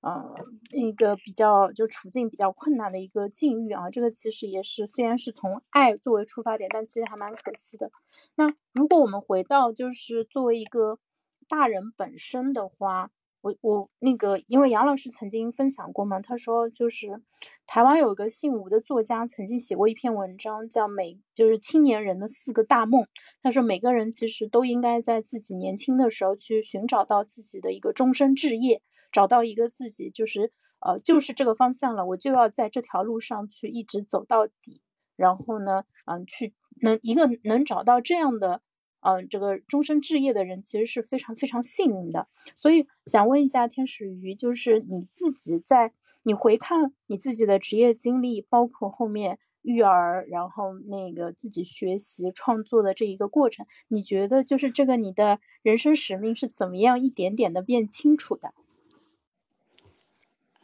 [0.00, 0.32] 呃，
[0.70, 7.90] 一个比较就处境比较困难的一个境遇啊，这个其实也是虽然是从爱作为出发点，但其实还蛮可惜的。
[8.36, 11.00] 那如果我们回到就是作为一个
[11.48, 13.10] 大人本身的话，
[13.40, 17.22] 我我那个因为杨老师曾经分享过嘛，他说就是
[17.66, 23.06] 台湾有一个姓吴的作家曾经写过一篇文章，叫每就是青年人的四个大梦。
[23.42, 28.82] 他说每个人其实都应该在自己年轻的时候去寻找到自己的一个终身志业。
[29.10, 34.82] 找到一个自己就是呃就是这个方向了，我就要在这条路上去一直走到底。
[35.16, 38.60] 然后呢，嗯，去能一个能找到这样的
[39.00, 42.28] 嗯这个终身置业的人，其实是非常非常幸运的。
[42.56, 45.92] 所以想问一下天使鱼，就是你自己在
[46.24, 58.52] 你回看你自己的职业经历，包括后面育儿，然后那个自己学习创作的这一个过程，你觉得就是这个你的人生使命是怎么样一点点的变清楚的？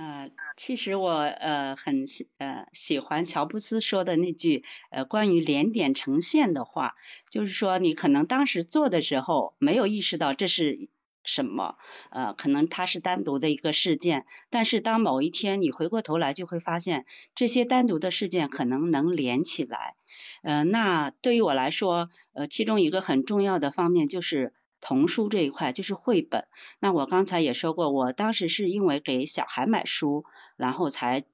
[0.05, 6.95] 呃，其实我呃很喜呃喜欢乔布斯说的那句呃关于连点成线的话，
[7.31, 10.91] 就是说你可能当时做的时候没有意识到这是
[11.25, 11.79] 什么，
[12.11, 19.95] 呃可能它是单独的一个事件，但是当某一天你回过头来就会发现这些单独的事件可能能连起来，
[20.43, 24.53] 呃那对于我来说，呃其中一个很重要的方面就是。
[24.85, 26.47] 童书这一块就是绘本。
[26.79, 31.25] 那我刚才也说过，我当时是因为给小孩买书，然后才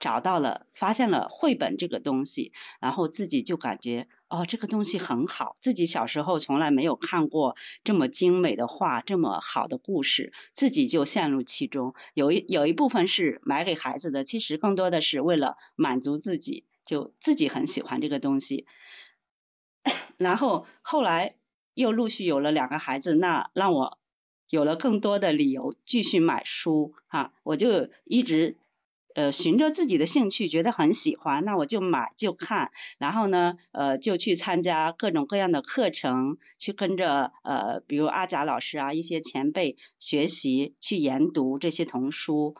[0.00, 5.56] 找到了、发现了绘本这个东西，然后自己就感觉哦，这个东西很好。
[5.60, 11.94] 自己小时候从来没有看过这么精美的画，这么好的故事，自己就陷入其中。
[12.14, 18.66] 有一有一部分是买给孩子的，其实更多的是为了满足自己，就自己很喜欢这个东西。
[20.16, 21.34] 然后后来。
[21.78, 23.98] 又陆续有了两个孩子，那让我
[24.50, 28.56] 有了更多的理由继续买书哈，我就一直
[29.14, 42.56] 呃循着自己的兴趣，觉得很喜欢，那我就买就看，然后呢呃就去参加各种各样的课程，去跟着呃比如阿贾老师啊一些前辈学习，去研读这些童书，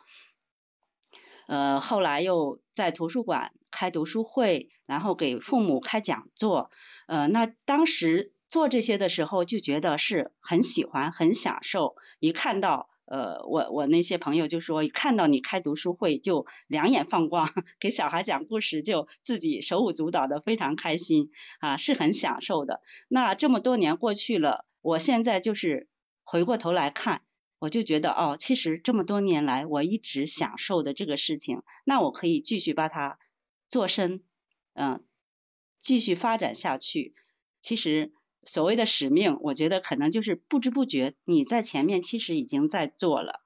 [1.47, 6.71] 呃后来又在图书馆开读书会，然后给父母开讲座，
[7.07, 8.31] 呃那当时。
[8.49, 11.95] 做这些的时候就觉得是很喜欢、很享受。
[12.19, 22.81] 一看到呃，我我那些朋友就说，一看到你开读书会就两眼放光， 给小孩讲故事就自己手舞足蹈的，非常开心啊，是很享受的。
[23.07, 25.87] 那这么多年过去了，我现在就是
[26.23, 27.21] 回过头来看，
[27.59, 33.17] 我就觉得哦，其实这么多年来我一直享受的这个事情，那我可以继续把它
[33.69, 34.23] 做深，
[34.73, 35.03] 嗯，
[35.79, 37.13] 继续发展下去。
[37.61, 38.11] 其实。
[38.43, 43.41] 所谓的使命，我觉得可能就是不知不觉你在前面其实已经在做了。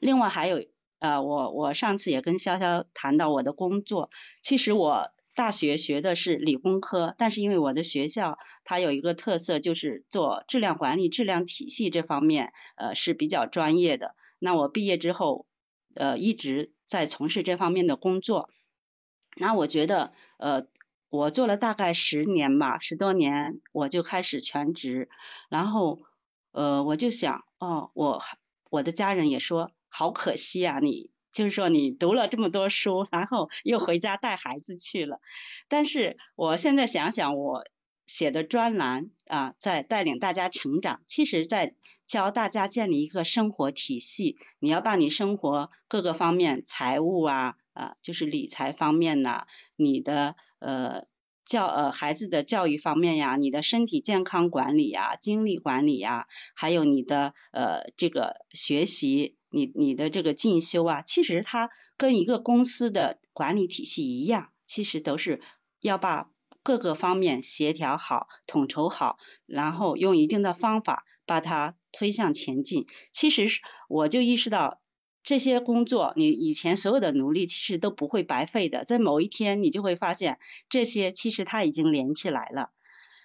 [0.00, 0.64] 另外还有，
[1.00, 4.10] 呃，我我上次也跟潇潇谈到我的工作，
[4.40, 14.14] 其实我大学学的是理工科，但是因为我的学校它有一个特色，就是做质量管理、质量体系这方面，呃是比较专业的。
[14.38, 15.46] 那我毕业之后，
[15.94, 18.48] 呃一直在从事这方面的工作。
[19.36, 20.66] 那我觉得，呃。
[21.08, 25.08] 我做了大概十年吧，十多年我就开始全职，
[25.48, 26.00] 然后
[26.52, 28.22] 呃我就想哦，我
[28.70, 35.20] 我的家人也说好可惜啊，你就是说你读了这么多书，然后又回家带孩子去了。
[35.68, 37.64] 但是我现在想想，我
[38.06, 41.74] 写的专栏啊，在带领大家成长，其实在
[42.06, 44.38] 教大家建立一个生活体系。
[44.58, 49.46] 你要把你生活各个方面，财务啊啊，就是理财方面呐，
[49.76, 51.06] 你的呃。
[51.48, 65.40] 教呃孩子的教育方面呀，你的身体健康管理呀，精力管理呀，还有你的呃这个学习，你你的这个进修啊，其实它跟一个公司的管理体系一样，其实都是
[65.80, 66.30] 要把
[66.64, 69.16] 各个方面协调好、统筹好，
[69.46, 72.88] 然后用一定的方法把它推向前进。
[73.12, 74.80] 其实是我就意识到。
[75.26, 82.70] 这些工作，你以前所有的努力其实都不会白费的，在某一天你就会发现，这些其实它已经连起来了。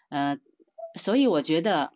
[0.09, 0.39] 呃，
[0.99, 1.93] 所以我觉得，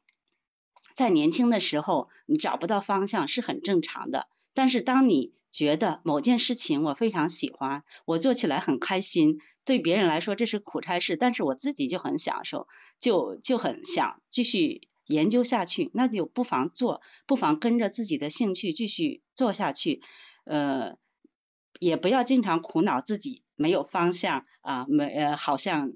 [0.94, 4.28] 在年轻的时候你找不到方向是很正常的。
[4.54, 12.68] 但是当你觉得某件事情我非常喜欢，我做起来很开心，对别人来说这是苦差事，但是我自己就很享受，
[13.00, 14.88] 就就很想继续。
[15.06, 20.02] 研究下去，那就不妨做，不妨跟着自己的兴趣继续做下去。
[20.46, 20.98] 呃，
[21.80, 25.94] 也不要经常苦恼自己没有方向啊，没呃好像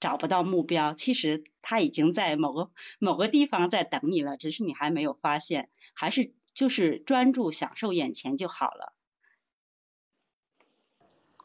[0.00, 0.94] 找不到目标。
[0.94, 5.70] 其实他已经在某个某个地方在等你了，只是你还没有发现。
[5.94, 8.95] 还是就是专注享受眼前就好了。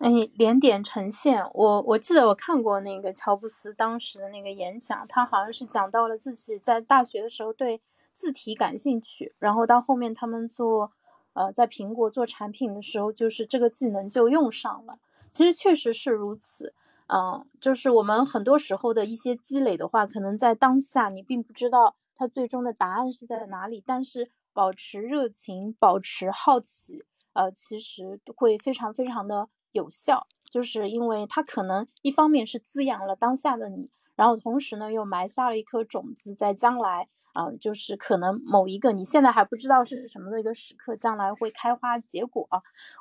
[0.02, 7.80] 哎，连点呈现，我我记得我看过那个乔布斯当时的那个演讲，他好像是讲到了自己在大学的时候对
[8.12, 10.92] 字体感兴趣，然后到后面他们做
[11.34, 14.98] 呃在苹果做产品的时候，就是这个技能就用上了。
[15.32, 16.74] 其实确实是如此，
[17.06, 29.48] 嗯，就是我们很多时候的一些积累的话，可能在当下你并不知道它最终的答案是在哪里，但是保持热情，保持好奇，呃，其实会非常非常的。
[29.72, 42.48] 有效，就是因为它可能一方面是滋养了当下的你，然后同时呢又埋下了一颗种子，在将来啊，就是可能某一个你现在还不知道是什么的一个时刻，将来会开花结果。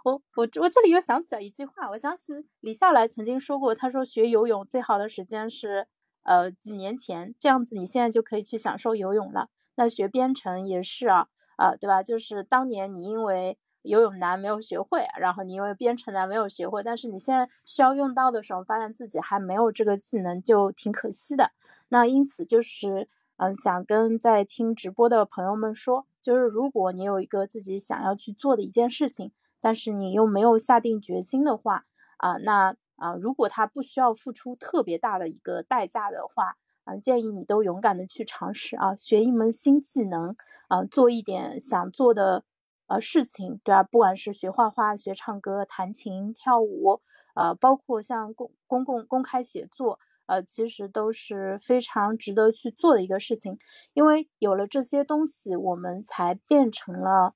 [0.04, 5.88] 我我我这里又想起了一句话，我想起李笑来曾经说过，他说学游泳最好的时间是
[6.22, 9.48] 呃几年前，这样子你现在就可以去享受游泳了。
[9.74, 12.02] 那学编程也是啊，啊对吧？
[12.02, 13.58] 就是当年你因为。
[13.82, 21.52] 游泳难没有学会，然后你因为编程难没有学会，但是你现在需要用到的时候，发现自己还没有这个技能，就挺可惜的。
[21.88, 31.86] 那因此就是，嗯，想跟在听直播的朋友们说，就是如果你有一个自己想要去做的一件事情，但是你又没有下定决心的话，
[32.18, 40.36] 啊，那啊，如果他不需要付出特别大的一个代价的话，啊，建议你都勇敢的去尝试啊，学一门新技能，
[40.68, 42.44] 啊，做一点想做的。
[42.90, 47.00] 呃，事情对啊，不管是学画画、学唱歌、弹琴、跳舞，
[47.36, 53.58] 呃，包括像公公共公开写作，呃，其实都是非常值得去做的一个事情。
[53.94, 57.34] 因为有了这些东西，我们才变成了，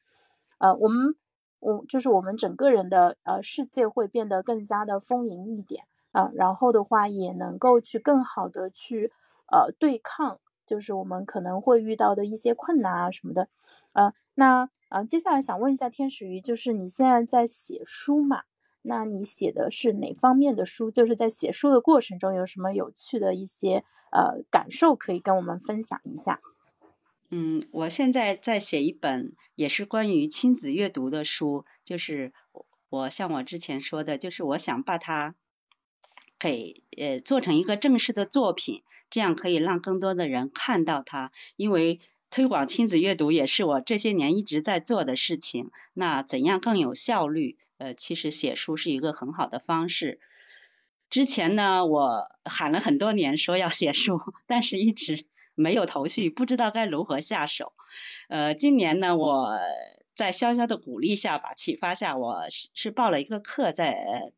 [0.59, 1.15] 呃，我们
[1.61, 9.13] 我就是我们整个人的呃世界会变得更加的丰盈一点啊，然后的话也能够去更好的去
[9.47, 13.49] 呃对抗，就是我们可能会遇到的一些困难啊什么的，
[13.93, 14.13] 呃。
[14.37, 18.43] 那啊，接下来想问一下天使鱼，就是你现在在写书嘛？
[18.83, 20.91] 那你写的是哪方面的书？
[20.91, 26.41] 就是在写书的过程中有什么有趣的一些呃感受可以跟我们分享一下？
[27.31, 32.33] 嗯，我现在在写一本也是关于亲子阅读的书，就是
[32.89, 35.37] 我像我之前说的，就是我想把它
[36.41, 38.83] 给呃做成一个正式的作品，
[39.15, 42.01] 这样可以让更多的人看到它，因为。
[42.31, 45.71] 推广亲子阅读也是我这些年一直在做的事情。
[45.93, 47.57] 那怎样更有效率？
[47.79, 50.19] 呃，其实写书是一个很好的方式。
[51.11, 57.73] 之前呢，我喊了很多年说要写书，但是一直没有头绪，不知道该如何下手。
[58.29, 59.57] 呃，今年呢，我
[60.17, 64.33] 在潇潇的鼓励下吧，启发下，我是是报了一个课，在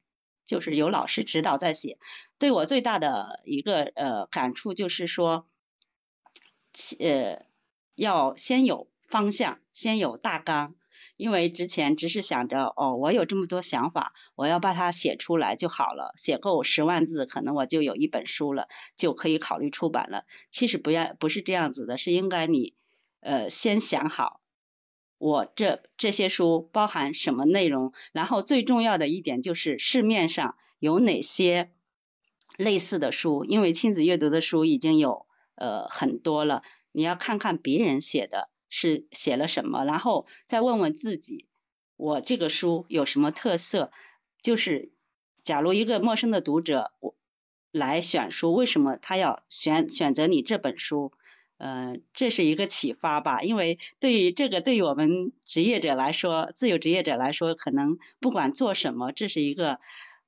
[0.46, 1.98] 就是有老师指导在写。
[2.38, 5.46] 对我最大的一个呃感触就是说，
[7.00, 7.44] 呃。
[7.98, 10.74] 要先有方向，先有大纲，
[11.16, 20.26] 因为之前只是想着哦，我有这么多想法，我要把它写出来就好了，写够十万字，可能我就有一本书了，就可以考虑出版了。
[20.50, 22.74] 其实不要不是这样子的，是应该你
[23.20, 24.42] 呃先想好，
[25.18, 31.70] 我这这些书包含什么内容，然后最重要的一点就是市面上有哪些
[32.58, 36.62] 类似的书，因为亲子阅读的书已经有呃很多了。
[36.92, 41.46] 你要看看别人写的是写了什么，然后再问问自己，
[41.96, 43.90] 我这个书有什么特色？
[44.42, 44.92] 就是
[45.44, 47.14] 假如一个陌生的读者我
[47.70, 51.12] 来选书，为什么他要选选择你这本书？
[51.58, 59.78] 呃，这是一个启发吧，因为对于这个，对于我们职业者来说，自由职业者来说，可能不管做什么，这是一个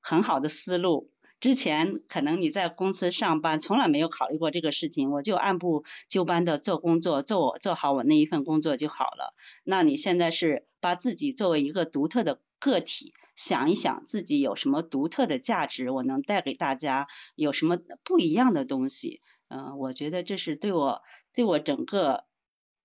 [0.00, 1.10] 很好的思路。
[1.40, 9.34] 之前可能你在公司上班，从来没有考虑过这个事情，我就按部就班的做工作，做我做好我那一份工作就好了。
[9.62, 17.06] 那你现在是把自己作为一个独特的个体，想一想自己有什么独特的价值，我能带给大家
[17.36, 19.20] 有什么不一样的东西。
[19.48, 22.24] 嗯，我觉得这是对我对我整个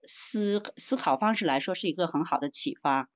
[0.04, 3.10] 思思考方式来说是一个很好的启发。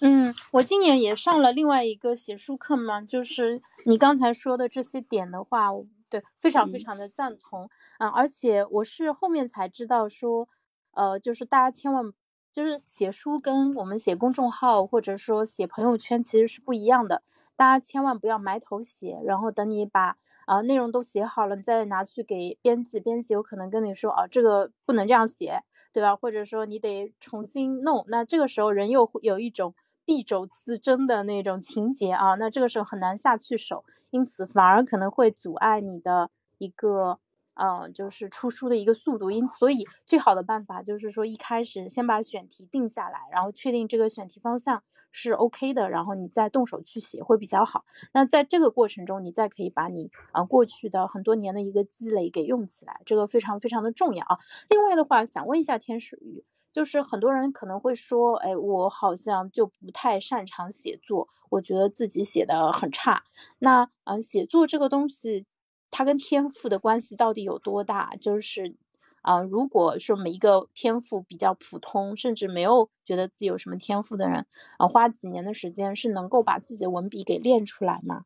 [0.00, 5.68] 嗯，我今年也上了另外一个写书课嘛，就是你刚才说的这些点的话，
[6.08, 7.68] 对，非常非常的赞同。
[7.98, 10.48] 嗯，而且我是后面才知道说，
[10.92, 12.14] 呃，就是大家千万
[12.50, 17.22] 就是写书跟我们写公众号或者说写朋友圈其实是不一样的，
[17.60, 26.16] 大家千万不要埋头写，然后等你把啊内容都写好了，你再拿去给编辑，编辑有可能跟你说哦这个不能这样写，对吧？
[26.16, 29.74] 或者说你得重新弄，那这个时候人又会有一种。
[30.06, 37.18] 敝帚自珍的那种情节啊，那这个时候很难下去手，因此反而可能会阻碍你的一个。
[37.54, 47.84] 嗯，就是出书的一个速度，因所以最好的办法就是说一开始先把选题定下来，然后确定这个选题方向是 OK 的，然后你再动手去写会比较好。
[48.14, 54.38] 那在这个过程中，你再可以把你啊过去的很多年的一个积累给用起来，这个非常非常的重要啊。
[54.68, 63.24] 另外的话，想问一下天使鱼，就是很多人可能会说，哎，我好像就不太擅长写作，我觉得自己写的很差。
[63.58, 65.46] 那嗯，写作这个东西。
[65.90, 68.10] 它跟天赋的关系到底有多大？
[68.20, 68.76] 就是，
[69.22, 74.46] 啊，如果说每一个天赋比较普通，甚至没有觉得自己有什么天赋的人，
[74.78, 78.24] 啊，花几年的时间是能够把自己的文笔给练出来吗？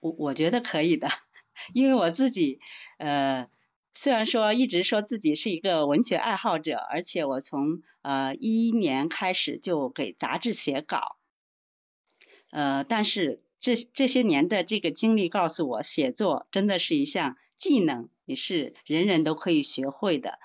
[0.00, 1.08] 我我觉得可以的，
[1.72, 2.60] 因为我自己，
[2.98, 3.48] 呃，
[3.94, 11.16] 虽然说一直说自己是一个文学爱好者，而且我从呃一一年开始就给杂志写稿，
[12.50, 13.45] 呃，但是。
[13.58, 20.38] 这这些年的这个经历告诉我，写作真的是一项技能，也是人人都可以学会的。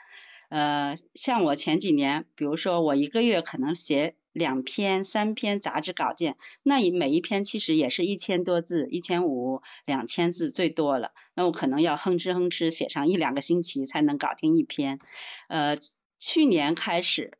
[0.49, 11.11] 呃，像我前几年，比如说我一个月可能写两篇、三篇杂志稿件，那每一篇其实也是一千多字，一千五、两千字最多了。
[11.35, 14.99] 那我可能要哼哧哼哧写上一两个星期才能搞定一篇。
[15.47, 15.77] 呃，
[16.17, 17.37] 去年开始。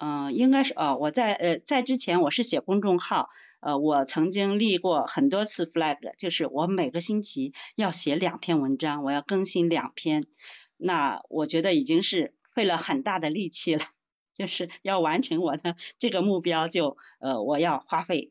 [0.00, 10.26] 嗯，应该是哦，我在呃在之前我是写公众号，呃，我曾经立过很多次 flag，就是我每个星期要写两篇文章，我要更新两篇，
[10.76, 13.84] 那我觉得已经是费了很大的力气了，
[14.36, 18.30] 就是要完成我的这个目标，就呃我要花费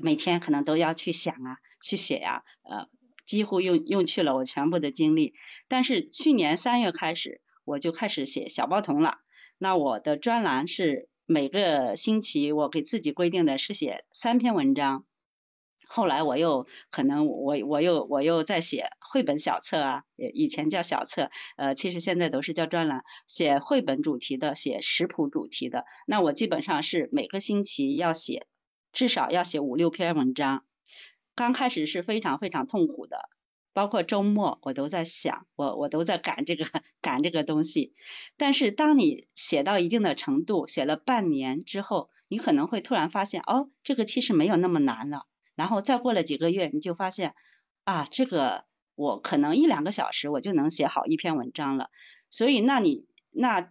[0.00, 2.88] 每天可能都要去想啊，去写呀，呃，
[3.26, 5.34] 几乎用用去了我全部的精力，
[5.68, 9.18] 但是去年三月开始我就开始写小报童了。
[9.58, 15.04] 那我的专栏是每个星期我给自己规定的是写三篇文章，
[15.86, 20.04] 后来我又可能我我又我又在写绘本小册啊，
[20.34, 25.84] 以前叫小册，呃，其实现在都是叫专栏，写绘本主题的，写食谱主题的。
[26.06, 28.46] 那我基本上是每个星期要写
[28.92, 30.64] 至少要写五六篇文章，
[31.34, 33.28] 刚开始是非常非常痛苦的。
[33.76, 36.64] 包括周末我都在想，我我都在赶这个
[37.02, 37.92] 赶这个东西。
[38.38, 45.26] 但是当你写到一定的程度，写了半年之后，你可能会突然发现，哦，这个其实没有那么难了。
[45.56, 47.34] 然后再过了几个月，你就发现，
[47.84, 48.64] 啊，这个
[48.94, 51.90] 我可能一两个小时我就能写好一篇文章了。
[52.30, 53.70] 所以，那你那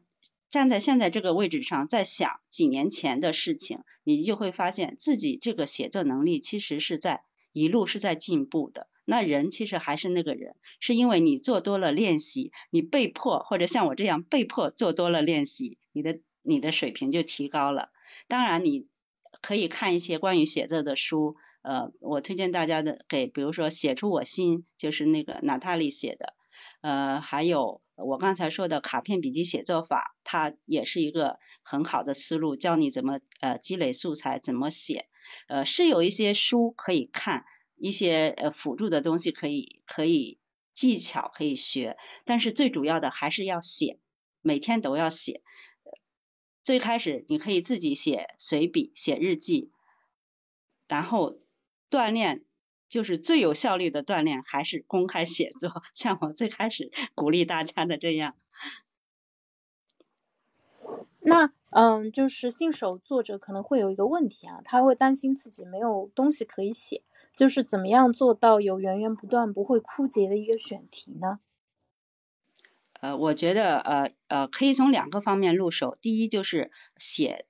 [0.51, 8.87] 站在现在这个位置上，在想几年前的事情，你就会发现自己这个写作能力其实是在一路是在进步的。
[9.05, 17.89] 那人其实还是那个人，是因为你做多了练习，你被迫或者像我这样被迫做多了练习，你的你的水平就提高了。
[18.27, 18.87] 当然，你
[19.41, 26.33] 可以看一些关于写作的书，呃，我推荐大家的给，比如说《写出我心》，就是那个娜塔莉写的，
[26.81, 35.07] 呃，还有我刚才说的卡片笔记写作法，它也是一个很好的思路，教你怎么呃积累素材，怎么写，
[35.47, 37.45] 呃，是有一些书可以看。
[37.75, 40.39] 一些呃辅助的东西可以可以
[40.73, 43.99] 技巧可以学，但是最主要的还是要写，
[44.41, 45.41] 每天都要写。
[46.63, 49.71] 最开始你可以自己写随笔、写日记，
[50.87, 51.39] 然后
[51.89, 52.43] 锻炼
[52.89, 58.35] 就是最有效率的锻炼还是公开写作，像我最开始鼓励大家的这样。
[61.25, 67.03] 那嗯，就是新手作者可能会有一个问题啊，他会担心自己没有东西可以写，
[67.35, 71.39] 就是怎么样做到有源源不断、不会枯竭的一个选题呢？
[73.01, 75.97] 呃，我觉得呃呃，可以从两个方面入手。
[76.01, 77.45] 第一就是写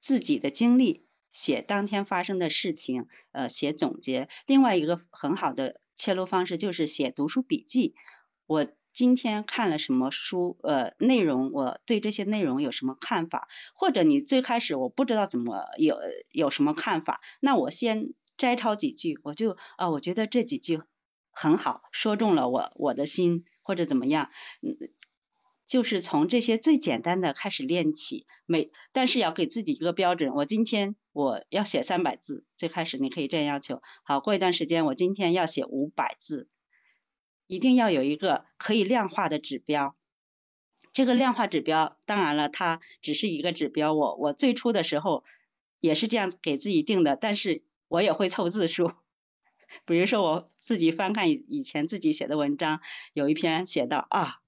[0.00, 4.28] 自己的经历，写当天发生的事情，呃，写总结。
[4.46, 7.94] 另外一个很好的切入方式就是写读书笔记。
[8.46, 10.58] 我今天看了什么书？
[10.62, 13.48] 呃，内容我对这些内容有什么看法？
[13.74, 15.98] 或者你最开始我不知道怎么有
[16.30, 20.82] 有什么看法，那我先摘抄几句，我就啊，我觉得这几句
[21.30, 23.44] 很好，说中了我我的心。
[23.64, 24.28] 或者怎么样，
[24.60, 24.76] 嗯，
[25.68, 30.34] 就是从这些最简单的开始练起，每但是要给自己一个标准。
[30.34, 33.80] 我今天我要写三百字，最开始你可以这样要求。
[34.02, 36.48] 好，过一段时间我今天要写五百字，
[37.52, 39.94] 一定要有一个可以量化的指标。
[40.94, 43.92] 这个量化指标，当然了，它只是一个指标。
[43.92, 45.22] 我我最初的时候
[45.78, 48.92] 也是这样给自己定的，但是我也会凑字数。
[49.84, 52.80] 比如说我自己翻看以前自己写的文章，
[53.12, 54.40] 有一篇写到啊，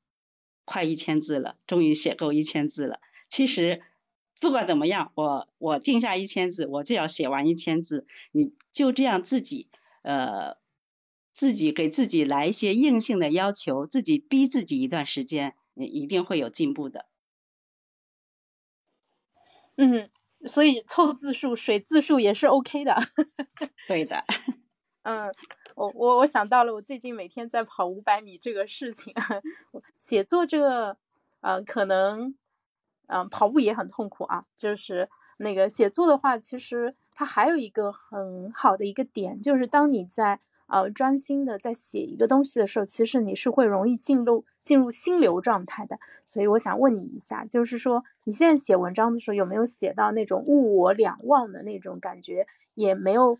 [0.64, 3.00] 快一千字了，终于写够一千字了。
[3.28, 3.82] 其实
[4.40, 8.06] 不管怎么样，我我定下一千字，我就要写完一千字。
[8.32, 9.68] 你就这样自己
[10.00, 10.56] 呃
[11.34, 17.06] 自己给自己来一些硬性的要求，自己逼自己一段时间，一定会有进步的。
[19.76, 20.08] 嗯，
[20.46, 22.94] 所以凑字数、水字数也是 OK 的。
[23.88, 24.24] 对的。
[25.02, 25.30] 嗯，
[25.74, 29.12] 我我我想到了，我最近每天在跑五百米这个事情，
[29.98, 30.96] 写作这个，
[31.40, 32.36] 呃，可能，
[33.08, 34.46] 嗯，跑步也很痛苦啊。
[34.56, 45.98] 就是那个写作的话，其实它还有一个很好的一个点，就是当你在呃专心的在写一个东西的时候，其实你是会容易进入进入心流状态的。
[46.24, 53.38] 所以我想问你一下，就是说你现在写文章的时候，有没有写到那种物我两忘的那种感觉，也没有。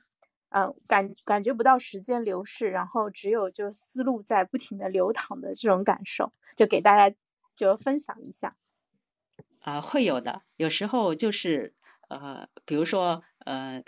[0.56, 7.16] 嗯，感感觉不到时间流逝，然后只有就是思路在不停的流淌的这种感受，就给大家
[7.52, 8.54] 就分享一下。
[9.58, 11.74] 啊，会有的，有时候就是
[12.08, 13.82] 呃，比如说呃，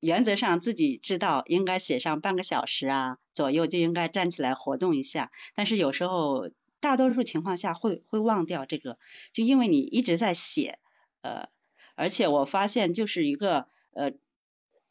[0.00, 8.98] 原则上自己知道应该写上半个小时啊左右就应该站起来活动一下，但是有时候大多数情况下会会忘掉这个，
[9.32, 10.78] 就因为你一直在写，
[11.20, 11.48] 呃，
[11.94, 14.12] 而且我发现就是一个呃。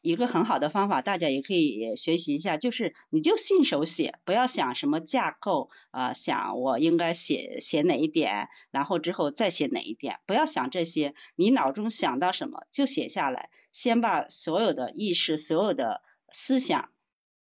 [0.02, 16.90] 一个很好的方法，大家也可以学习一下，就是你就信手写，不要想什么架构啊，想我应该写写哪一点，然后之后再写哪一点，不要想这些，你脑中想到什么就写下来，先把所有的意识、所有的思想、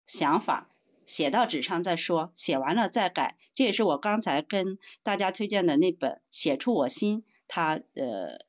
[0.06, 0.70] 想法
[1.06, 3.38] 写到纸上再说，写完了再改。
[3.54, 8.46] 这也是我刚才跟大家推荐的那本《写出我心》，他呃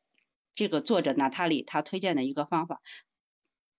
[0.55, 2.83] 这个作者娜塔莉他推荐的一个方法。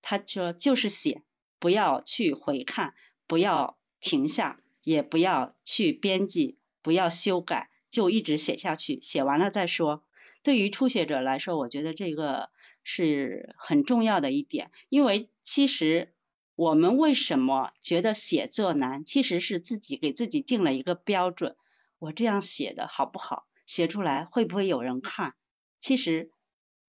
[0.02, 1.22] 他说就是写，
[1.60, 2.94] 不要去回看，
[3.28, 10.04] 不要停下，也不要去编辑，不要修改，就一直写下去，写完了再说。
[10.44, 12.50] 对于初学者来说，我觉得这个
[12.84, 16.14] 是很重要的一点，因为其实
[16.56, 21.56] 我们为什么觉得写作难，其实是自己给自己定了一个标准，
[22.00, 25.36] 我这样写的好不好，写出来会不会有人看？
[25.80, 26.32] 其实。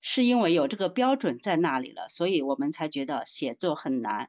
[0.03, 4.28] 是因为有这个标准在那里了，所以我们才觉得写作很难，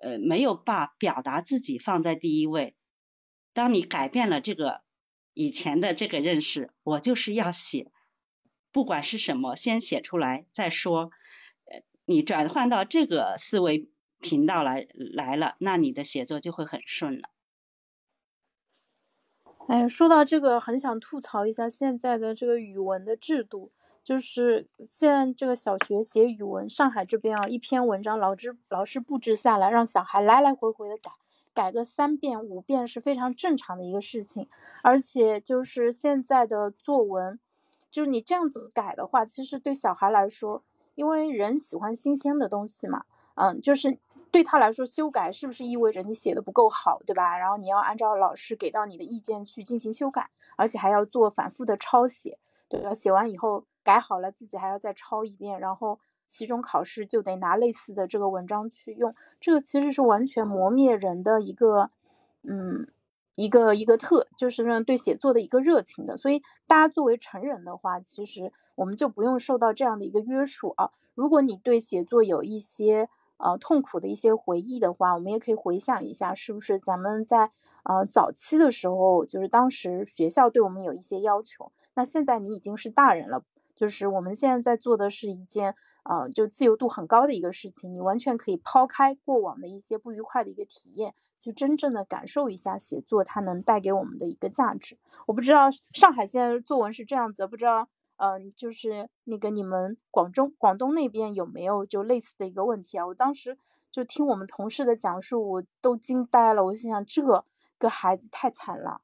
[0.00, 2.76] 呃，没有把表达自己放在第一位。
[3.54, 4.82] 当你改变了这个
[5.32, 7.90] 以前的这个认识，我就是要写，
[8.70, 11.10] 不管是什么，先写出来再说。
[11.64, 13.88] 呃，你转换到这个思维
[14.20, 17.30] 频道来来了，那你的写作就会很顺了。
[19.68, 23.70] 哎，说到这个，很想吐槽一下现在的这个语文的制度。
[24.02, 31.10] 就是现在这个小学写语文，上海这边啊，一篇文章老师老师布置下来，让小孩来来回回的改，
[31.52, 34.48] 改个三遍五遍是非常正常的一个事情。
[34.82, 37.38] 而且就是现在的作文，
[37.90, 40.62] 就是你这样子改的话，其实对小孩来说，
[40.94, 43.04] 因为人喜欢新鲜的东西嘛，
[43.34, 43.98] 嗯，就是
[44.30, 47.38] 对他来说，修改是不是意味着你写的不够好，对吧？
[47.38, 52.92] 然后你要按照老师给到你的意见去进行修改，而且还要做反复的抄写，对吧？
[52.94, 53.64] 写完以后。
[53.84, 61.90] 改好了，自己还要再抄一遍，然后期中考试就得拿类似的这个文章去用，这个其实是完全磨灭人的一个，
[62.42, 62.86] 嗯，
[63.34, 66.18] 一个一个特，就是呢对写作的一个热情的。
[66.18, 70.90] 所以大家作为成人的话，其实我们就不用受到这样的一个约束啊。
[71.14, 73.08] 如果你对写作有一些
[73.38, 77.50] 呃痛苦的一些回忆的话，我们也可以回想一下，是不是咱们在
[77.84, 83.42] 呃早期的时候，就是当时学校对我们有一些要求，那现在你已经是大人了，
[83.74, 85.74] 就是我们现在在做的是一件
[86.04, 94.98] 呃就自由度很高的一个事情，你完全可以抛开过往的一些不愉快的一个体验，去真正的感受一下写作它能带给我们的一个价值。
[95.26, 97.88] 我不知道上海现在作文是这样子，不知道。
[98.18, 103.06] 嗯，就是那个你们广州、广东那边有没有就类似的一个问题啊？
[103.06, 103.56] 我当时
[103.92, 106.64] 就听我们同事的讲述，我都惊呆了。
[106.64, 107.22] 我心想，这
[107.78, 109.00] 个孩子太惨了。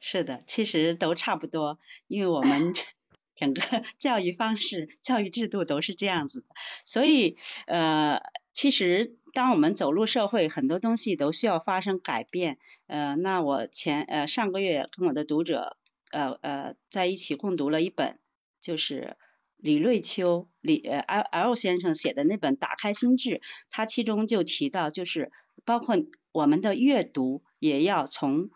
[0.00, 2.72] 是的，其实都差不多，因为我们
[3.36, 3.60] 整个
[3.98, 6.46] 教育方式、教育制度都是这样子的。
[6.86, 8.22] 所以，呃，
[8.54, 12.58] 其实当我们走入社会，很多东西都需要发生改变。
[12.86, 15.76] 呃，那我前呃上个月跟我的读者。
[16.14, 18.18] 呃呃，在一起共读了一本，
[18.60, 19.16] 就是
[19.56, 23.30] 李瑞秋李呃 L L 先生写的那本《打开心智》，
[23.68, 25.32] 他其中就提到，就是
[25.64, 25.96] 包括
[26.32, 28.50] 我们的阅读也要从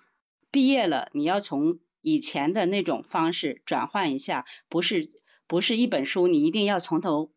[0.50, 5.08] 毕业了，你要从以前的那种方式转换一下，不是
[5.46, 7.32] 不是一本书，你一定要从头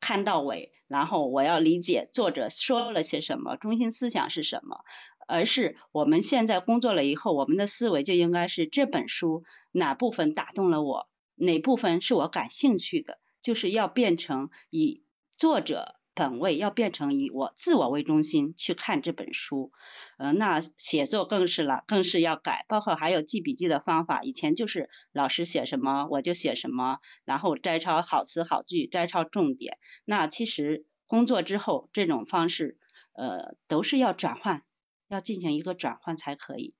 [0.00, 4.84] 看到尾，然后我要理解作者说了些什么，中心思想是什么。
[5.26, 15.02] 而是我们现在工作了以后，我们的思维就应该是这本书哪部分打动了我，哪部分是我感兴趣的，就是要变成以
[15.36, 19.72] 作者本位，要变成以我自我为中心去看这本书。
[20.16, 24.22] 呃，那写作更是了，更是要改，包括还有记笔记的方法。
[24.22, 29.78] 以前就是老师写什么我就写什么，然后摘抄好词好句，摘抄重点。
[30.04, 32.78] 那其实工作之后这种方式，
[33.12, 34.62] 呃，都是要转换。
[35.14, 36.74] 要进行一个转换才可以。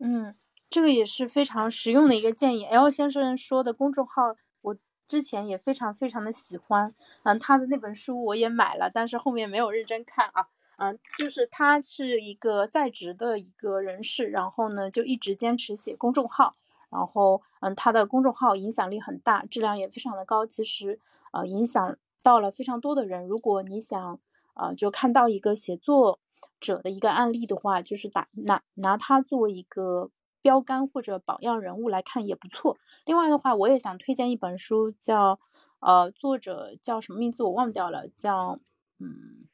[0.00, 0.36] 嗯，
[0.70, 2.64] 这个也是非常实用的一个建议。
[2.64, 4.76] L 先生说的公众号，我
[5.08, 6.94] 之前也非常非常的喜欢。
[7.24, 10.48] 嗯，他的那本书我也买了，但是后面没有认真看啊。
[10.76, 16.54] 嗯，就是他是一个在职的一个人士，然后呢就一直坚持写公众号，
[16.90, 20.46] 然后嗯，他的公众号影响力很大，质量也非常的高。
[20.46, 21.00] 其实
[21.32, 23.26] 呃，影响到了非常多的人。
[23.26, 24.20] 如果你想
[24.54, 26.20] 呃，就看到一个写作。
[26.60, 30.10] 者的一个案例的话，就是打拿拿他作为一个
[30.42, 32.76] 标杆或者榜样人物来看也不错。
[33.04, 35.40] 另外的话，我也想推荐一本书，叫
[35.80, 38.60] 呃作者叫什么名字我忘掉了，叫
[38.98, 39.48] 嗯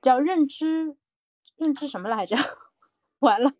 [0.00, 0.96] 叫认知
[1.56, 2.36] 认知什么来着？
[3.20, 3.52] 完了，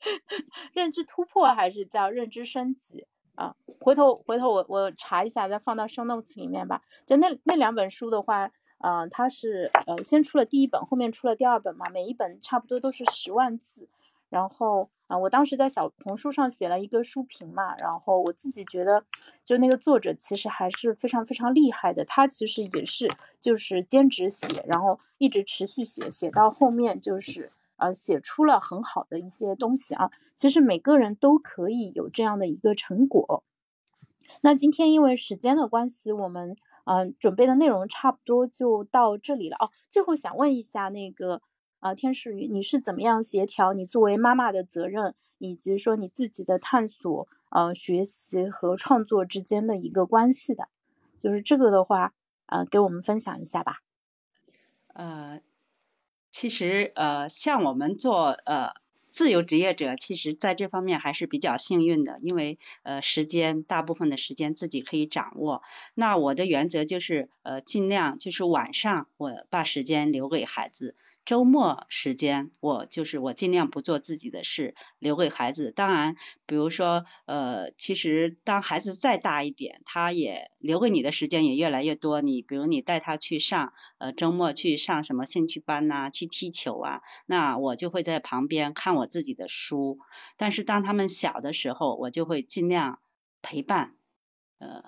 [0.72, 3.56] 认知突破还是叫认知升级啊？
[3.80, 6.82] 回头回头我我查一下，再放到 show notes 里面吧。
[7.06, 8.50] 就那那两本书的话。
[8.88, 13.88] 嗯，他是呃先出了第一本，后面出了第二本嘛，每一本差不多都是十万字。
[14.28, 19.02] 然后啊，我当时在小红书上写了一个书评嘛，然后我自己觉得，
[19.44, 22.04] 就那个作者其实还是非常非常厉害的。
[22.04, 30.12] 他其实也是就是兼职写，然后一直持续写，写到后面就是呃写出了很好的一些东西啊。
[30.36, 33.42] 其实每个人都可以有这样的一个成果。
[34.40, 36.56] 那今天因为时间的关系，我们
[36.86, 39.70] 嗯准备的内容差不多就到这里了哦。
[39.90, 41.42] 最后想问一下那个
[41.80, 50.68] 啊天使鱼，你是怎么样协调你作为妈妈的责任，以及说你自己的探索、呃学习和创作之间的一个关系的？
[51.18, 52.14] 就是这个的话，
[52.46, 53.82] 呃，给我们分享一下吧。
[54.94, 55.40] 呃，
[56.32, 58.85] 其实呃像我们做呃。
[59.16, 65.62] 自由职业者其实在这方面还是比较幸运的，因为呃时间大部分的时间自己可以掌握。
[65.94, 70.94] 那我的原则就是呃尽量就是晚上我把时间留给孩子。
[71.26, 75.72] 周末时间，我就是我尽量不做自己的事，留给孩子。
[75.72, 76.14] 当然，
[76.46, 82.20] 比如说，呃，其实当孩子再大一点，他也留给你的时间也越来越多。
[82.20, 89.98] 你比如你带他去上，呃，周末去上什么兴趣班呐，去踢球啊，那我就会在旁边看我自己的书。
[90.36, 93.00] 但是当他们小的时候，我就会尽量
[93.42, 93.96] 陪伴。
[94.58, 94.84] 呃，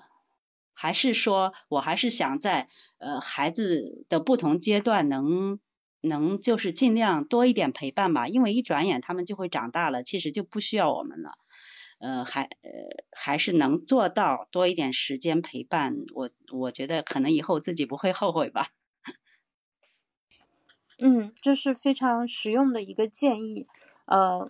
[0.71, 5.59] 还是说我还是想在呃孩子的不同阶段能。
[6.01, 11.37] 能就是尽量多一点陪伴吧，因为一转眼他们就会长大了，其实就不需要我们了。
[11.99, 12.49] 呃，还呃
[13.11, 18.67] 还是能做到多一点时间陪伴，我我觉得可能以后自己不会后悔吧。
[20.99, 23.67] 嗯，这是非常实用的一个建议。
[24.05, 24.49] 呃，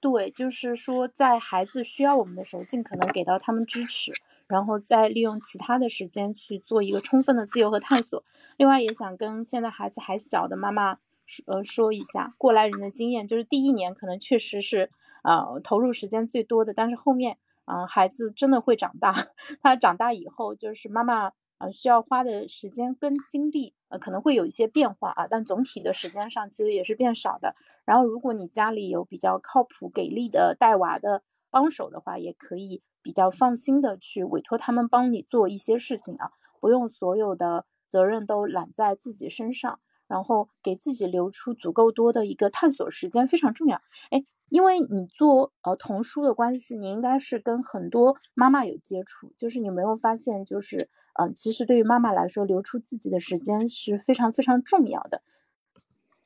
[0.00, 4.12] 对，就是说在孩子需要我们的时候，尽可能给到他们支持。
[4.50, 8.22] 然后再利用其他的时间去做一个充分的自由和探索。
[8.56, 14.90] 另外，也想跟现在孩子还小的妈妈说呃说一下过来人的经验，就是第一年可能确实是
[15.22, 19.28] 呃投入时间最多的，但是后面嗯孩子真的会长大，
[19.62, 27.54] 他长大以后就是妈妈啊，需要花的时间跟精力呃可能会有一些变化啊，但总体的时间上其实也是变少的。
[27.84, 43.80] 然后，如果你家里有比较靠谱给力的带娃的帮手的话，也可以比较放心的去委托他们帮你做一些事情啊，不用所有的责任都揽在自己身上，然后给自己留出足够多的一个探索时间非常重要。
[44.10, 44.24] 哎。
[44.50, 55.22] 因为你做呃童书的关系，你应该是跟很多妈妈有接触，就是你没有发现，就是嗯，其实对于妈妈来说，留出自己的时间是非常非常重要的。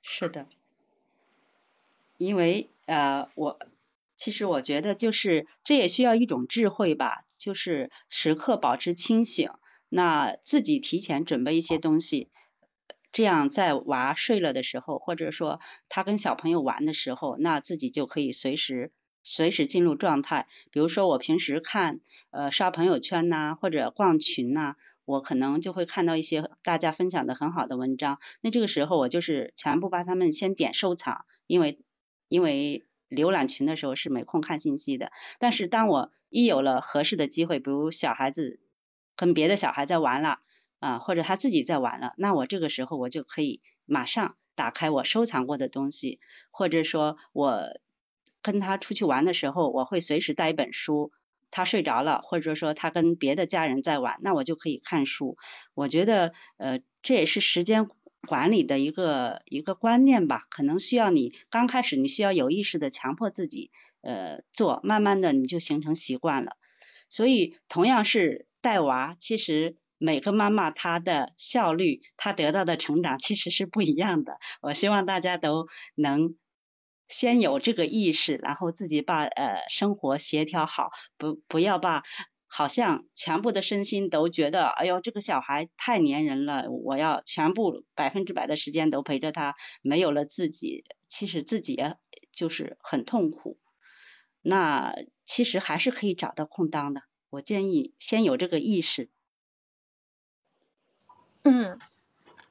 [0.01, 0.47] 是的，
[2.17, 3.59] 因为呃，我
[4.17, 9.51] 其实我觉得就是这也需要一种智慧吧，就是时刻保持清醒，
[9.89, 12.31] 那自己提前准备一些东西。
[13.13, 18.93] 这样，在娃睡了的时候，或者说他跟小朋友玩的时候，那自己就可以随时
[19.23, 20.49] 随时进入状态。
[20.73, 22.01] 比如说，我平时看
[22.31, 28.19] 呃刷朋友圈呐，或者逛群呐，我可能就会看到一些大家分享的很好的文章。
[28.41, 31.79] 那这个时候，我就是全部把他们先点收藏，因为
[32.27, 32.85] 因为
[33.15, 35.13] 浏览群的时候是没空看信息的。
[35.39, 38.61] 但是当我一有了合适的机会，比如小孩子
[39.17, 40.41] 跟别的小孩在玩了。
[40.81, 47.81] 啊，或者他自己在玩了，那我这个时候我就可以马上打开我收藏过的东西，或者说我
[48.43, 51.11] 跟他出去玩的时候，我会随时带一本书。
[51.51, 55.39] 他睡着了，或者说他跟别的家人在玩，那我就可以看书。
[55.73, 57.89] 我觉得呃，这也是时间
[58.25, 63.71] 管理的一个一个观念吧，可能需要你刚开始你需要有意识的强迫自己
[64.03, 66.57] 呃做，慢慢的你就形成习惯了。
[67.09, 69.77] 所以同样是带娃，其实。
[69.97, 74.39] 每个妈妈她的效率，她得到的成长其实是不一样的。
[74.61, 76.35] 我希望大家都能
[77.09, 82.03] 先有这个意识，然后自己把呃生活协调好，不不要把
[82.57, 91.83] 好像全部的身心都觉得，哎呦这个小孩太粘人了，我要全部百分之百的时间都陪着他，没有了自己，其实自己
[92.31, 93.59] 就是很痛苦。
[94.41, 94.95] 那
[95.25, 97.03] 其实还是可以找到空当的。
[97.29, 99.11] 我建议先有这个意识。
[101.43, 101.77] 嗯，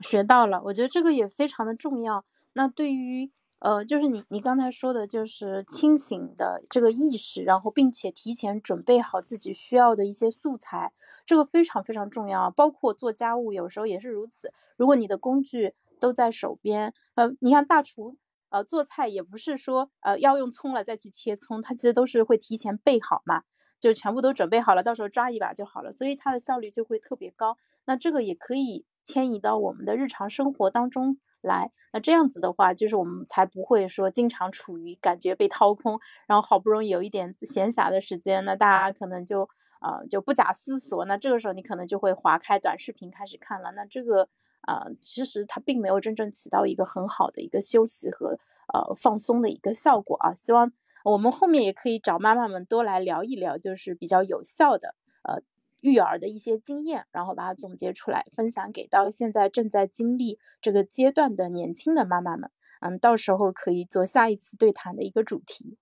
[0.01, 2.26] 学到了，我觉得这个也非常的重要。
[2.51, 3.32] 那对于
[3.64, 10.91] 呃，就是你你刚才说的，就是清醒的这个意识，然后并且提前准备好自己需要的一些素材，
[11.26, 12.51] 这个非常非常重要。
[12.51, 14.51] 包括做家务，有时候也是如此。
[14.76, 18.18] 如果你的工具都在手边，呃，你看大厨，
[18.49, 23.43] 呃，做菜也不是说呃要用葱了再去切葱，他其实都是会提前备好嘛，
[23.80, 27.57] 就全部都准备好了，到时候抓一把就好了，所以它的效率就会特别高。
[27.86, 31.72] 那这个也可以迁移到我们的日常生活当中来。
[31.91, 39.48] 那这样子的话，就是我们才不会说经常处于感觉被掏空，然后好不容易有一点闲暇的时间，那大家可能就
[39.82, 43.72] 呃就不假思索，那这个时候你可能就会划开短视频开始看了。
[43.74, 44.28] 那这个
[44.68, 48.39] 呃其实它并没有真正起到一个很好的一个休息和
[48.74, 50.34] 呃放松的一个效果啊。
[50.34, 50.72] 希望
[51.04, 55.41] 我们后面也可以找妈妈们多来聊一聊，就是比较有效的呃。
[55.84, 62.50] 育儿的一些经验，然后把它总结出来，分享给到现在正在经历这个阶段的年轻的妈妈们。
[62.80, 65.78] 嗯，到时候可以做下一次对谈的一个主题。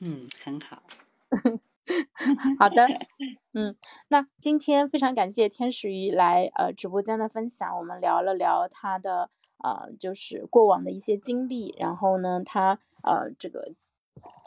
[0.00, 0.82] 嗯，很好。
[2.60, 2.86] 好的。
[3.54, 3.74] 嗯，
[4.08, 9.30] 那今天非常感谢天使鱼来呃直播间的分享，我们聊了聊他的
[9.64, 13.72] 呃就是过往的一些经历，然后呢，他呃这个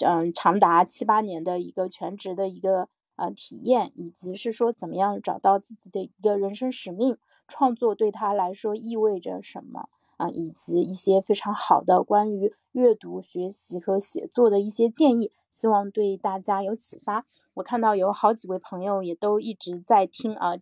[0.06, 2.88] 嗯长达七八年的一个全职的一个。
[3.22, 10.28] 呃，体验以及是说怎么样找到自己的一个人生使命，创作对他来说意味着什么啊？
[10.30, 17.28] 以及一些非常好的关于阅读、学习和写作的一些建议，希望对大家有启发。
[17.54, 20.58] 我看到有好几位朋友也都一直在听啊，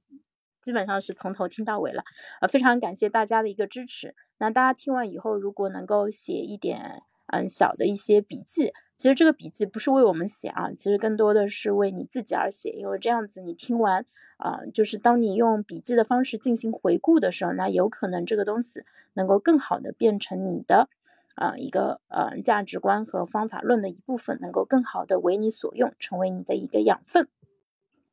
[0.62, 2.04] 基本上是从头听到尾了，
[2.42, 4.16] 呃，非常感谢大家的一个支持。
[4.38, 8.74] 那大家听完以后，如果能够写一点嗯小的一些笔记。
[8.98, 14.06] 其实这个笔记不是为我们写啊，其实更多的是为你自己而写，因为这样子你听完
[14.36, 20.90] 啊，就是当你用笔记的方式进行回顾的时候，那有可能这个东西能够更好的变成你的
[21.36, 27.30] 啊一个呃价值观和方法论的一部分，能够更好的为你所用，成为你的一个养分。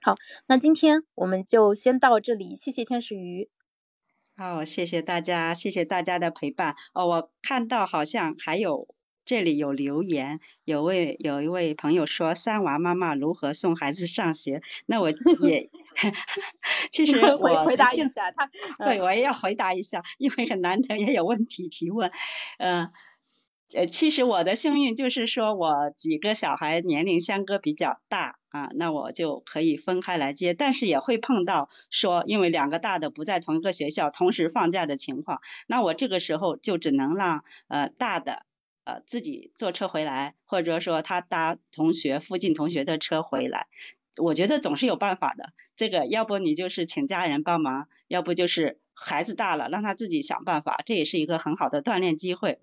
[0.00, 0.14] 好，
[0.46, 3.50] 那今天我们就先到这里，谢谢天使鱼。
[4.36, 6.76] 好，谢谢大家，谢谢大家的陪伴。
[6.94, 8.86] 哦，我看到好像还有。
[9.26, 14.62] 这里有留言，有位有一位朋友说三娃妈妈如何送孩子上学？
[14.86, 15.10] 那我
[15.42, 15.68] 也，
[16.92, 18.48] 其实我回答一下他，
[18.78, 22.12] 对我也要回答一下，因为很难得也有问题提问，
[22.58, 22.92] 嗯，
[23.74, 38.46] 呃，其实我的幸运就是说我几个小孩年龄相隔比较大啊，那我就可以分开来接，但是也会碰到说因为两个大的不在同一个学校同时放假的情况，那我这个时候就只能让呃大的
[38.86, 43.66] 呃自己坐车回来，或者说他搭同学附近同学的车回来。
[44.16, 52.58] 我觉得总是有办法的，这个要不你就是请家人帮忙，要不就是孩子大了让他自己想办法，这也是一个很好的锻炼机会。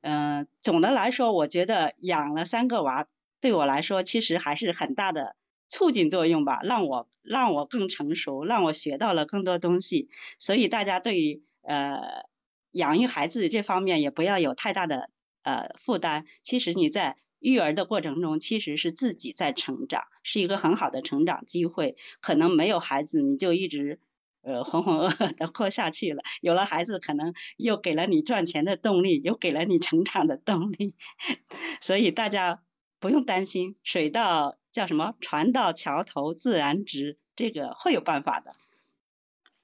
[0.00, 3.06] 嗯，总的来说，我觉得养了三个娃
[3.40, 5.36] 对我来说其实还是很大的
[5.68, 10.08] 促进作用吧，让我让我更成熟，让我学到了更多东西。
[10.40, 12.24] 所以大家对于呃
[12.72, 15.10] 养育孩子这方面也不要有太大的
[15.42, 16.26] 呃负担。
[16.42, 21.96] 其实你在育儿的过程中，其实是自己在成长，是一个很好的成长机会。
[22.20, 24.00] 可能没有孩子，你就一直
[24.42, 30.94] 呃浑浑噩噩的过下去了；有了孩子，可能又给了你赚钱的动力，又给了你成长的动力。
[31.80, 32.62] 所以大家
[32.98, 35.14] 不用担心，水到叫什么？
[35.20, 38.56] 船到桥头自然直，这个会有办法的。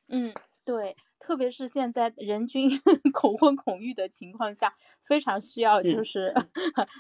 [0.07, 0.33] 嗯，
[0.65, 0.95] 对。
[1.25, 2.69] 特别是现在人均
[3.15, 6.35] 恐婚恐育的情况下，非常需要就是，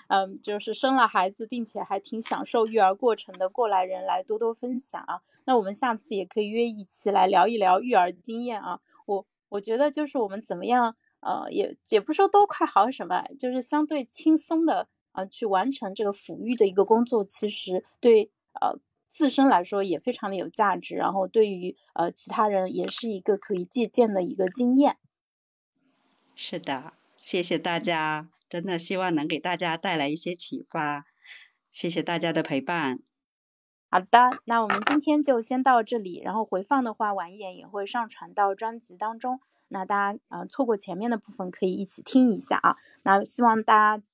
[0.08, 5.20] 嗯，就是生了孩子并且还挺享受育儿过程的过来人来多多分享啊。
[5.44, 8.80] 那我们下次也可以约一起来聊一聊育儿经验啊。
[9.04, 18.78] 我我觉得就是我们怎么样，呃，也也不说都快好什么，就是相对轻松的啊去完成这个抚育的一个工作，其实对呃。
[19.14, 24.96] 自身来说也非常的有价值，然后对于呃其他人也是一个可以借鉴的一个经验。
[26.34, 31.06] 是的，谢谢大家，真的希望能给大家带来一些启发。
[31.70, 32.98] 谢谢大家的陪伴。
[33.88, 39.38] 好的，那我们今天就先到这里，然后回放的话晚一点也会上传到专辑当中，
[39.68, 42.74] 那大家呃错过前面的部分可以一起听一下啊。
[43.04, 44.04] 那希望大家。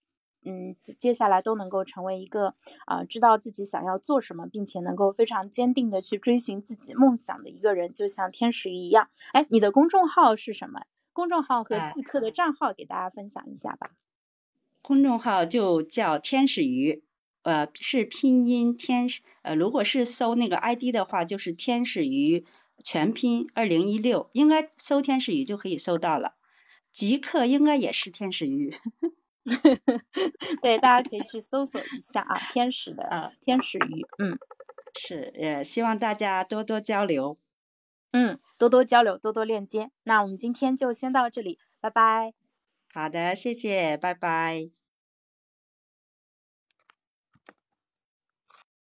[0.45, 2.55] 嗯，接下来都能够成为一个
[2.87, 9.09] 啊，知道自己想要做什么，并且能够非常坚定的去追寻自己梦想的一个人，就像天使鱼一样。
[9.33, 10.83] 哎，你的公众号是什么？
[11.13, 13.91] 公众号和即刻的账号给大家分享一下吧。
[14.81, 17.03] 公众号就叫天使鱼，
[17.43, 22.47] 呃，是拼音天使，呃，如果是搜那个 ID 的话，就是天使鱼
[22.83, 26.35] 全拼二零一六，应该搜天使鱼就可以搜到了。
[26.93, 28.75] 即刻应该也是天使鱼。
[30.63, 34.39] 对，大家可以去搜索一下啊，天使的啊，天使鱼，嗯，
[34.99, 37.39] 是，也希望大家多多交流，
[38.13, 39.91] 嗯，多多交流，多多链接。
[40.05, 42.35] 那我们今天就先到这里，拜拜。
[42.93, 44.80] 好的，谢谢，拜拜。